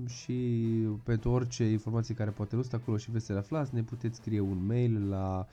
și 0.06 0.60
pentru 1.04 1.32
orice 1.32 1.64
informație 1.64 2.16
care 2.16 2.30
poate 2.30 2.56
nu 2.56 2.64
acolo 2.72 2.98
și 2.98 3.12
veți 3.12 3.26
să 3.26 3.34
le 3.34 3.40
aflați, 3.40 3.76
ne 3.76 3.84
puteți 3.84 4.16
scrie 4.16 4.40
un 4.40 4.66
mail 4.66 5.10
la 5.10 5.48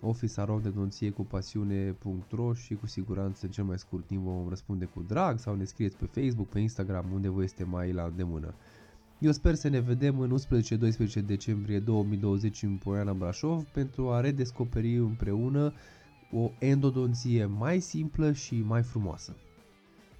office 0.00 1.10
cu 1.14 1.22
pasiune.ro 1.22 2.54
și 2.54 2.74
cu 2.74 2.86
siguranță 2.86 3.46
în 3.46 3.50
cel 3.52 3.64
mai 3.64 3.78
scurt 3.78 4.06
timp 4.06 4.24
vom 4.24 4.48
răspunde 4.48 4.84
cu 4.84 5.04
drag 5.08 5.38
sau 5.38 5.54
ne 5.54 5.64
scrieți 5.64 5.96
pe 5.96 6.20
Facebook, 6.20 6.48
pe 6.48 6.60
Instagram, 6.60 7.06
unde 7.12 7.28
vă 7.28 7.42
este 7.42 7.64
mai 7.64 7.92
la 7.92 8.12
demână. 8.16 8.54
Eu 9.18 9.32
sper 9.32 9.54
să 9.54 9.68
ne 9.68 9.80
vedem 9.80 10.20
în 10.20 10.38
11-12 11.20 11.24
decembrie 11.24 11.78
2020 11.78 12.62
în 12.62 12.76
Poiana 12.76 13.12
Brașov 13.12 13.62
pentru 13.62 14.10
a 14.10 14.20
redescoperi 14.20 14.96
împreună 14.96 15.72
o 16.32 16.50
endodonție 16.58 17.44
mai 17.44 17.80
simplă 17.80 18.32
și 18.32 18.62
mai 18.66 18.82
frumoasă. 18.82 19.36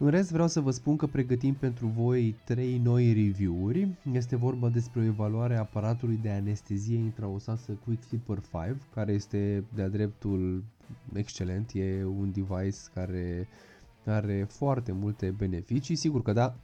În 0.03 0.09
rest 0.09 0.31
vreau 0.31 0.49
să 0.49 0.61
vă 0.61 0.71
spun 0.71 0.97
că 0.97 1.07
pregătim 1.07 1.55
pentru 1.55 1.87
voi 1.87 2.37
trei 2.45 2.79
noi 2.79 3.13
review-uri. 3.13 3.89
Este 4.13 4.37
vorba 4.37 4.69
despre 4.69 5.01
o 5.01 5.05
evaluare 5.05 5.57
a 5.57 5.59
aparatului 5.59 6.19
de 6.23 6.31
anestezie 6.31 6.97
intraosoasă 6.97 7.73
Quick 7.85 8.05
Flipper 8.05 8.41
5, 8.67 8.77
care 8.95 9.13
este 9.13 9.65
de-a 9.75 9.89
dreptul 9.89 10.65
excelent, 11.13 11.71
e 11.75 12.05
un 12.05 12.33
device 12.33 12.79
care 12.95 13.49
are 14.07 14.47
foarte 14.49 14.93
multe 14.93 15.35
beneficii. 15.37 15.95
Sigur 15.95 16.23
că 16.23 16.33
da, 16.33 16.55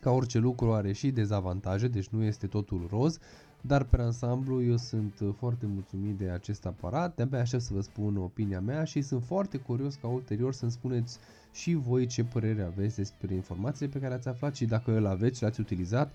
ca 0.00 0.10
orice 0.10 0.38
lucru 0.38 0.72
are 0.72 0.92
și 0.92 1.10
dezavantaje, 1.10 1.88
deci 1.88 2.08
nu 2.08 2.22
este 2.22 2.46
totul 2.46 2.86
roz, 2.90 3.18
dar 3.60 3.84
pe 3.84 4.00
ansamblu 4.00 4.62
eu 4.62 4.76
sunt 4.76 5.22
foarte 5.36 5.66
mulțumit 5.66 6.18
de 6.18 6.28
acest 6.30 6.66
aparat, 6.66 7.14
de-abia 7.14 7.40
aștept 7.40 7.62
să 7.62 7.74
vă 7.74 7.80
spun 7.80 8.16
opinia 8.16 8.60
mea 8.60 8.84
și 8.84 9.02
sunt 9.02 9.24
foarte 9.24 9.56
curios 9.56 9.94
ca 9.94 10.08
ulterior 10.08 10.52
să-mi 10.52 10.70
spuneți 10.70 11.18
și 11.52 11.74
voi 11.74 12.06
ce 12.06 12.24
părere 12.24 12.62
aveți 12.62 12.96
despre 12.96 13.34
informațiile 13.34 13.92
pe 13.92 13.98
care 13.98 14.14
ați 14.14 14.28
aflat 14.28 14.56
și 14.56 14.64
dacă 14.64 14.96
îl 14.96 15.06
aveți 15.06 15.36
și 15.36 15.42
l-ați 15.42 15.60
utilizat, 15.60 16.14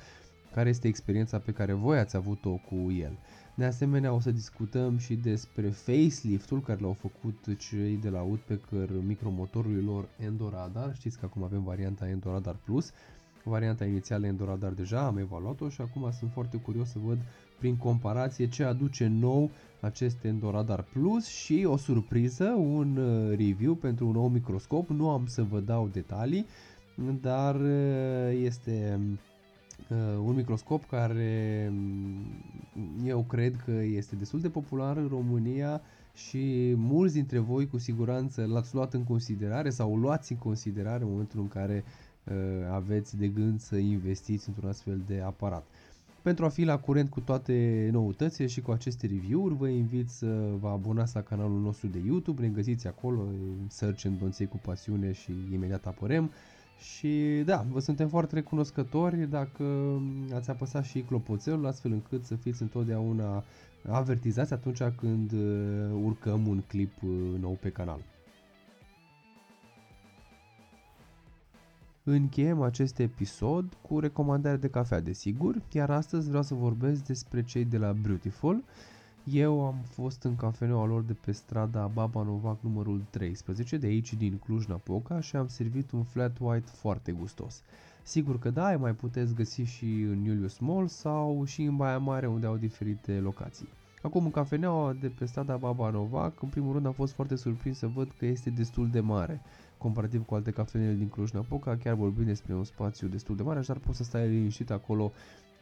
care 0.53 0.69
este 0.69 0.87
experiența 0.87 1.37
pe 1.39 1.51
care 1.51 1.73
voi 1.73 1.97
ați 1.97 2.15
avut-o 2.15 2.49
cu 2.49 2.91
el. 2.91 3.17
De 3.55 3.65
asemenea, 3.65 4.13
o 4.13 4.19
să 4.19 4.31
discutăm 4.31 4.97
și 4.97 5.15
despre 5.15 5.69
facelift-ul 5.69 6.61
care 6.61 6.79
l-au 6.81 6.97
făcut 6.99 7.57
cei 7.57 7.97
de 8.01 8.09
la 8.09 8.21
Woodpecker 8.21 8.89
micromotorului 9.05 9.83
lor 9.83 10.07
Endoradar. 10.17 10.95
Știți 10.95 11.19
că 11.19 11.25
acum 11.25 11.43
avem 11.43 11.63
varianta 11.63 12.07
Endoradar 12.07 12.55
Plus. 12.63 12.91
Varianta 13.43 13.85
inițială 13.85 14.25
Endoradar 14.25 14.71
deja 14.71 15.05
am 15.05 15.17
evaluat-o 15.17 15.69
și 15.69 15.81
acum 15.81 16.11
sunt 16.19 16.31
foarte 16.31 16.57
curios 16.57 16.89
să 16.89 16.97
văd 17.05 17.17
prin 17.63 17.77
comparație 17.77 18.47
ce 18.47 18.63
aduce 18.63 19.07
nou 19.07 19.49
acest 19.79 20.23
Endoradar 20.23 20.83
Plus 20.83 21.27
și 21.27 21.65
o 21.67 21.77
surpriză, 21.77 22.43
un 22.45 22.97
uh, 22.97 23.29
review 23.37 23.73
pentru 23.75 24.05
un 24.07 24.11
nou 24.11 24.27
microscop. 24.27 24.89
Nu 24.89 25.09
am 25.09 25.25
să 25.25 25.43
vă 25.43 25.59
dau 25.59 25.87
detalii, 25.87 26.45
dar 27.21 27.55
uh, 27.55 28.41
este 28.43 28.99
uh, 29.89 29.97
un 30.25 30.35
microscop 30.35 30.85
care 30.85 31.67
mm, 31.71 33.05
eu 33.05 33.25
cred 33.29 33.55
că 33.65 33.71
este 33.71 34.15
destul 34.15 34.39
de 34.39 34.49
popular 34.49 34.97
în 34.97 35.07
România 35.07 35.81
și 36.13 36.73
mulți 36.75 37.13
dintre 37.13 37.39
voi 37.39 37.67
cu 37.67 37.77
siguranță 37.77 38.45
l-ați 38.45 38.75
luat 38.75 38.93
în 38.93 39.03
considerare 39.03 39.69
sau 39.69 39.95
luați 39.95 40.31
în 40.31 40.37
considerare 40.37 41.03
în 41.03 41.09
momentul 41.09 41.39
în 41.39 41.47
care 41.47 41.83
aveți 42.71 43.17
de 43.17 43.27
gând 43.27 43.59
să 43.59 43.75
investiți 43.75 44.47
într-un 44.47 44.69
astfel 44.69 45.01
de 45.07 45.21
aparat. 45.25 45.65
Pentru 46.23 46.45
a 46.45 46.49
fi 46.49 46.63
la 46.63 46.77
curent 46.77 47.09
cu 47.09 47.19
toate 47.19 47.89
noutățile 47.91 48.47
și 48.47 48.61
cu 48.61 48.71
aceste 48.71 49.07
review-uri, 49.07 49.55
vă 49.55 49.67
invit 49.67 50.09
să 50.09 50.49
vă 50.59 50.67
abonați 50.69 51.15
la 51.15 51.21
canalul 51.21 51.59
nostru 51.59 51.87
de 51.87 52.01
YouTube, 52.05 52.41
ne 52.41 52.47
găsiți 52.47 52.87
acolo, 52.87 53.25
search 53.67 54.03
în 54.03 54.17
Donței 54.17 54.47
cu 54.47 54.59
pasiune 54.65 55.11
și 55.11 55.31
imediat 55.53 55.85
apărem. 55.85 56.31
Și 56.79 57.41
da, 57.45 57.65
vă 57.71 57.79
suntem 57.79 58.07
foarte 58.07 58.35
recunoscători 58.35 59.29
dacă 59.29 59.63
ați 60.33 60.49
apăsat 60.49 60.83
și 60.85 60.99
clopoțelul 61.01 61.65
astfel 61.65 61.91
încât 61.91 62.25
să 62.25 62.35
fiți 62.35 62.61
întotdeauna 62.61 63.43
avertizați 63.87 64.53
atunci 64.53 64.81
când 64.83 65.31
uh, 65.31 66.03
urcăm 66.03 66.47
un 66.47 66.61
clip 66.67 66.91
uh, 67.03 67.09
nou 67.39 67.57
pe 67.61 67.69
canal. 67.69 67.99
Încheiem 72.05 72.61
acest 72.61 72.99
episod 72.99 73.77
cu 73.81 73.99
recomandare 73.99 74.57
de 74.57 74.67
cafea, 74.69 74.99
desigur, 74.99 75.61
iar 75.71 75.89
astăzi 75.89 76.27
vreau 76.27 76.43
să 76.43 76.53
vorbesc 76.53 77.05
despre 77.05 77.43
cei 77.43 77.65
de 77.65 77.77
la 77.77 77.91
Beautiful. 77.91 78.63
Eu 79.23 79.65
am 79.65 79.75
fost 79.89 80.23
în 80.23 80.35
cafeneaua 80.35 80.85
lor 80.85 81.01
de 81.01 81.13
pe 81.13 81.31
strada 81.31 81.91
Baba 81.93 82.23
Novac 82.23 82.57
numărul 82.61 83.01
13, 83.09 83.77
de 83.77 83.87
aici 83.87 84.13
din 84.13 84.37
Cluj-Napoca 84.37 85.19
și 85.19 85.35
am 85.35 85.47
servit 85.47 85.91
un 85.91 86.03
flat 86.03 86.37
white 86.39 86.69
foarte 86.71 87.11
gustos. 87.11 87.61
Sigur 88.03 88.39
că 88.39 88.49
da, 88.49 88.77
mai 88.77 88.93
puteți 88.93 89.33
găsi 89.33 89.61
și 89.61 89.85
în 89.85 90.23
Julius 90.25 90.57
Mall 90.57 90.87
sau 90.87 91.43
și 91.45 91.61
în 91.61 91.75
Baia 91.75 91.97
Mare 91.97 92.27
unde 92.27 92.45
au 92.45 92.55
diferite 92.55 93.11
locații. 93.11 93.67
Acum 94.01 94.25
în 94.25 94.31
cafeneaua 94.31 94.93
de 94.93 95.07
pe 95.07 95.25
strada 95.25 95.57
Baba 95.57 95.89
Novac, 95.89 96.41
în 96.41 96.49
primul 96.49 96.73
rând 96.73 96.85
am 96.85 96.93
fost 96.93 97.13
foarte 97.13 97.35
surprins 97.35 97.77
să 97.77 97.87
văd 97.87 98.11
că 98.17 98.25
este 98.25 98.49
destul 98.49 98.89
de 98.89 98.99
mare 98.99 99.41
comparativ 99.83 100.25
cu 100.25 100.35
alte 100.35 100.51
cafenele 100.51 100.93
din 100.93 101.07
Cluj-Napoca, 101.07 101.77
chiar 101.77 101.93
vorbim 101.93 102.25
despre 102.25 102.53
un 102.53 102.63
spațiu 102.63 103.07
destul 103.07 103.35
de 103.35 103.43
mare, 103.43 103.59
așadar 103.59 103.81
poți 103.81 103.97
să 103.97 104.03
stai 104.03 104.27
liniștit 104.27 104.69
acolo 104.71 105.11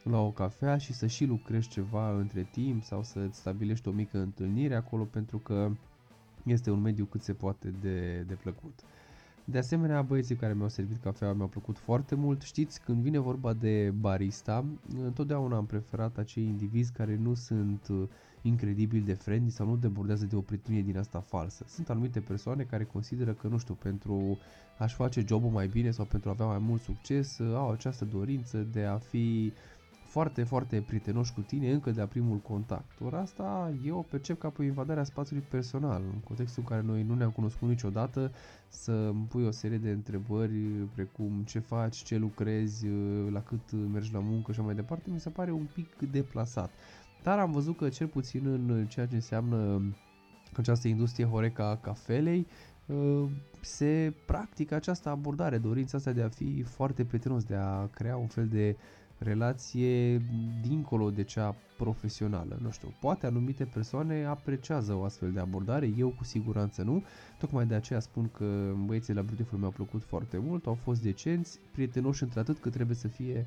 la 0.04 0.20
o 0.20 0.32
cafea 0.32 0.78
și 0.78 0.94
să 0.94 1.08
și 1.08 1.26
lucrezi 1.26 1.68
ceva 1.68 2.18
între 2.18 2.48
timp 2.52 2.84
sau 2.84 3.04
să 3.04 3.28
stabilești 3.32 3.88
o 3.88 3.92
mică 3.92 4.18
întâlnire 4.18 4.76
acolo 4.76 5.04
pentru 5.04 5.38
că 5.38 5.70
este 6.44 6.72
un 6.72 6.82
mediu 6.82 7.06
cât 7.06 7.22
se 7.22 7.34
poate 7.34 7.74
de, 7.82 8.24
de 8.28 8.34
plăcut. 8.34 8.80
De 9.46 9.58
asemenea, 9.58 10.02
băieții 10.02 10.36
care 10.36 10.54
mi-au 10.54 10.70
servit 10.70 11.02
cafea 11.02 11.34
mi-au 11.34 11.48
plăcut 11.48 11.78
foarte 11.78 12.16
mult. 12.16 12.42
Știți, 12.42 12.82
când 12.82 13.02
vine 13.02 13.20
vorba 13.20 13.54
de 13.54 13.94
barista, 14.00 14.66
întotdeauna 15.04 15.56
am 15.56 15.66
preferat 15.66 16.18
acei 16.18 16.44
indivizi 16.44 16.92
care 16.92 17.18
nu 17.22 17.34
sunt 17.34 17.88
uh, 17.90 18.04
incredibil 18.42 19.04
de 19.04 19.14
friendly 19.14 19.52
sau 19.52 19.68
nu 19.68 19.76
debordează 19.76 20.26
de 20.26 20.36
o 20.36 20.42
prietenie 20.42 20.82
din 20.82 20.98
asta 20.98 21.20
falsă. 21.20 21.66
Sunt 21.68 21.90
anumite 21.90 22.20
persoane 22.20 22.64
care 22.64 22.84
consideră 22.84 23.32
că, 23.34 23.48
nu 23.48 23.58
știu, 23.58 23.74
pentru 23.74 24.38
a-și 24.78 24.96
face 24.96 25.24
jobul 25.28 25.50
mai 25.50 25.68
bine 25.68 25.92
sau 25.92 26.06
pentru 26.06 26.30
a 26.30 26.32
avea 26.32 26.46
mai 26.46 26.60
mult 26.60 26.82
succes, 26.82 27.38
uh, 27.38 27.56
au 27.56 27.72
această 27.72 28.06
dorință 28.06 28.58
de 28.58 28.84
a 28.84 28.98
fi 28.98 29.54
foarte, 30.12 30.44
foarte 30.44 30.84
prietenoși 30.88 31.34
cu 31.34 31.42
tine 31.42 31.72
încă 31.72 31.92
de 31.92 32.00
la 32.00 32.06
primul 32.06 32.38
contact. 32.38 33.00
Ori 33.00 33.16
asta 33.16 33.74
eu 33.86 33.98
o 33.98 34.02
percep 34.02 34.40
ca 34.40 34.50
pe 34.50 34.64
invadarea 34.64 35.04
spațiului 35.04 35.46
personal, 35.50 36.02
în 36.14 36.20
contextul 36.20 36.64
în 36.66 36.76
care 36.76 36.88
noi 36.88 37.04
nu 37.04 37.16
ne-am 37.16 37.30
cunoscut 37.30 37.68
niciodată, 37.68 38.32
să 38.70 38.92
îmi 38.92 39.26
pui 39.30 39.46
o 39.46 39.52
serie 39.52 39.78
de 39.78 39.90
întrebări 39.90 40.58
precum 40.96 41.44
ce 41.46 41.60
faci, 41.60 41.98
ce 41.98 42.18
lucrezi, 42.18 42.86
la 43.30 43.42
cât 43.42 43.72
mergi 43.92 44.14
la 44.14 44.20
muncă 44.20 44.52
și 44.52 44.58
așa 44.60 44.66
mai 44.68 44.76
departe, 44.76 45.10
mi 45.10 45.20
se 45.20 45.30
pare 45.30 45.52
un 45.52 45.68
pic 45.74 46.12
deplasat. 46.12 46.72
Dar 47.24 47.40
am 47.40 47.52
văzut 47.52 47.78
că 47.78 47.90
cel 47.90 48.08
puțin 48.08 48.46
în 48.46 48.86
ceea 48.88 49.06
ce 49.08 49.16
înseamnă 49.16 49.82
această 50.58 50.88
industrie 50.88 51.26
Horeca 51.26 51.70
a 51.70 51.78
cafelei, 51.78 52.48
se 53.62 54.14
practică 54.26 54.76
această 54.76 55.10
abordare, 55.10 55.58
dorința 55.58 55.98
asta 55.98 56.12
de 56.12 56.22
a 56.22 56.30
fi 56.30 56.62
foarte 56.62 57.06
prietenos, 57.06 57.44
de 57.44 57.56
a 57.56 57.88
crea 57.88 58.18
un 58.18 58.28
fel 58.28 58.48
de 58.48 58.78
relație 59.18 60.22
dincolo 60.62 61.10
de 61.10 61.24
cea 61.24 61.56
profesională. 61.78 62.58
Nu 62.62 62.72
știu, 62.72 62.94
poate 63.00 63.26
anumite 63.26 63.66
persoane 63.66 64.26
apreciază 64.26 64.94
o 64.94 65.04
astfel 65.04 65.32
de 65.32 65.40
abordare, 65.40 65.94
eu 65.98 66.10
cu 66.10 66.24
siguranță 66.24 66.82
nu. 66.84 67.04
Tocmai 67.40 67.66
de 67.66 67.76
aceea 67.76 68.00
spun 68.00 68.30
că 68.30 68.74
băieții 68.86 69.14
la 69.14 69.22
Beautiful 69.22 69.58
mi-au 69.58 69.72
plăcut 69.72 70.04
foarte 70.04 70.38
mult, 70.38 70.66
au 70.66 70.74
fost 70.74 71.02
decenți, 71.02 71.60
prietenoși 71.72 72.24
într-atât 72.24 72.60
că 72.60 72.70
trebuie 72.70 72.96
să 72.96 73.08
fie 73.08 73.46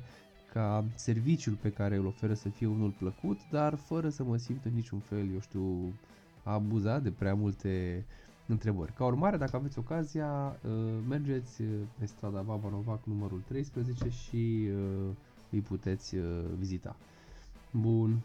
ca 0.55 0.85
serviciul 0.95 1.53
pe 1.61 1.71
care 1.71 1.95
îl 1.95 2.05
oferă 2.05 2.33
să 2.33 2.49
fie 2.49 2.67
unul 2.67 2.89
plăcut, 2.97 3.39
dar 3.51 3.75
fără 3.75 4.09
să 4.09 4.23
mă 4.23 4.37
simt 4.37 4.65
în 4.65 4.71
niciun 4.73 4.99
fel, 4.99 5.29
eu 5.33 5.39
știu, 5.39 5.93
abuzat 6.43 7.03
de 7.03 7.11
prea 7.11 7.33
multe 7.33 8.05
întrebări. 8.47 8.93
Ca 8.93 9.05
urmare, 9.05 9.37
dacă 9.37 9.55
aveți 9.55 9.79
ocazia, 9.79 10.55
uh, 10.65 10.71
mergeți 11.07 11.61
pe 11.99 12.05
strada 12.05 12.41
Baba 12.41 12.69
Novac 12.69 12.99
numărul 13.03 13.43
13 13.47 14.09
și 14.09 14.67
uh, 14.71 15.09
îi 15.51 15.59
puteți 15.59 16.15
uh, 16.15 16.43
vizita. 16.57 16.95
Bun. 17.71 18.19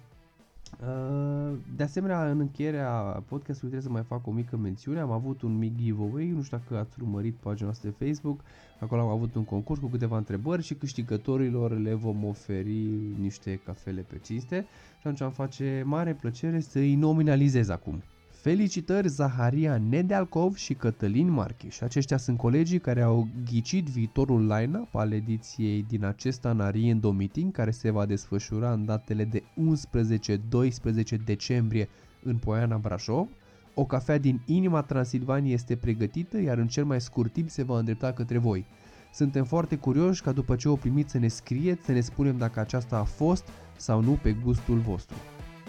Uh, 0.79 1.57
de 1.77 1.83
asemenea, 1.83 2.31
în 2.31 2.41
încheierea 2.41 2.91
podcastului 3.29 3.71
trebuie 3.71 3.81
să 3.81 3.91
mai 3.91 4.03
fac 4.03 4.27
o 4.27 4.31
mică 4.31 4.57
mențiune. 4.57 5.01
Am 5.01 5.11
avut 5.11 5.43
un 5.43 5.59
mic 5.59 5.77
giveaway, 5.77 6.27
nu 6.29 6.43
știu 6.43 6.57
dacă 6.57 6.81
ați 6.81 6.97
urmărit 7.01 7.35
pagina 7.35 7.65
noastră 7.65 7.95
de 7.99 8.05
Facebook. 8.07 8.41
Acolo 8.81 9.01
am 9.01 9.09
avut 9.09 9.35
un 9.35 9.45
concurs 9.45 9.81
cu 9.81 9.87
câteva 9.87 10.17
întrebări 10.17 10.63
și 10.63 10.75
câștigătorilor 10.75 11.79
le 11.79 11.95
vom 11.95 12.25
oferi 12.25 12.89
niște 13.21 13.61
cafele 13.65 14.01
pe 14.01 14.19
cinste. 14.19 14.67
Și 14.91 15.07
atunci 15.07 15.21
am 15.21 15.31
face 15.31 15.83
mare 15.87 16.15
plăcere 16.15 16.61
să 16.61 16.79
îi 16.79 16.95
nominalizez 16.95 17.69
acum. 17.69 18.03
Felicitări 18.43 19.09
Zaharia 19.09 19.79
Nedealcov 19.89 20.55
și 20.57 20.75
Cătălin 20.75 21.31
Marchiș. 21.31 21.81
Aceștia 21.81 22.17
sunt 22.17 22.39
colegii 22.39 22.79
care 22.79 23.03
au 23.03 23.29
ghicit 23.51 23.87
viitorul 23.87 24.47
line-up 24.47 24.95
al 24.95 25.13
ediției 25.13 25.85
din 25.89 26.05
acest 26.05 26.45
an 26.45 26.61
Ariendo 26.61 27.11
Meeting, 27.11 27.53
care 27.53 27.71
se 27.71 27.91
va 27.91 28.07
desfășura 28.07 28.73
în 28.73 28.85
datele 28.85 29.25
de 29.25 29.43
11-12 29.43 31.25
decembrie 31.25 31.89
în 32.23 32.37
Poiana 32.37 32.77
Brașov. 32.77 33.29
O 33.75 33.85
cafea 33.85 34.19
din 34.19 34.41
inima 34.47 34.83
Transilvaniei 34.83 35.55
este 35.55 35.77
pregătită, 35.77 36.41
iar 36.41 36.59
în 36.59 36.69
cel 36.69 36.85
mai 36.85 37.01
scurt 37.01 37.33
timp 37.33 37.51
se 37.51 37.63
va 37.63 37.79
îndrepta 37.79 38.13
către 38.13 38.39
voi. 38.39 38.67
Suntem 39.13 39.45
foarte 39.45 39.77
curioși 39.77 40.23
ca 40.23 40.33
după 40.33 40.57
ce 40.57 40.69
o 40.69 40.77
primiți 40.77 41.11
să 41.11 41.19
ne 41.19 41.29
scrieți, 41.29 41.85
să 41.85 41.93
ne 41.93 42.01
spunem 42.01 42.39
dacă 42.39 42.61
aceasta 42.61 42.97
a 42.97 43.05
fost 43.05 43.49
sau 43.77 44.01
nu 44.01 44.19
pe 44.23 44.33
gustul 44.33 44.79
vostru. 44.79 45.17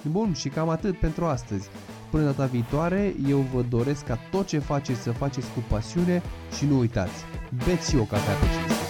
Bun, 0.10 0.34
și 0.34 0.50
cam 0.50 0.70
atât 0.70 1.00
pentru 1.00 1.26
astăzi. 1.26 1.70
Până 2.10 2.24
data 2.24 2.46
viitoare, 2.46 3.16
eu 3.28 3.38
vă 3.54 3.62
doresc 3.70 4.06
ca 4.06 4.18
tot 4.32 4.48
ce 4.48 4.60
faceți 4.60 5.02
să 5.02 5.12
faceți 5.12 5.48
cu 5.54 5.64
pasiune 5.68 6.22
și 6.58 6.66
nu 6.66 6.80
uitați, 6.80 7.24
beți 7.66 7.90
și 7.90 7.98
o 7.98 8.04
cafea 8.04 8.34
pe 8.34 8.81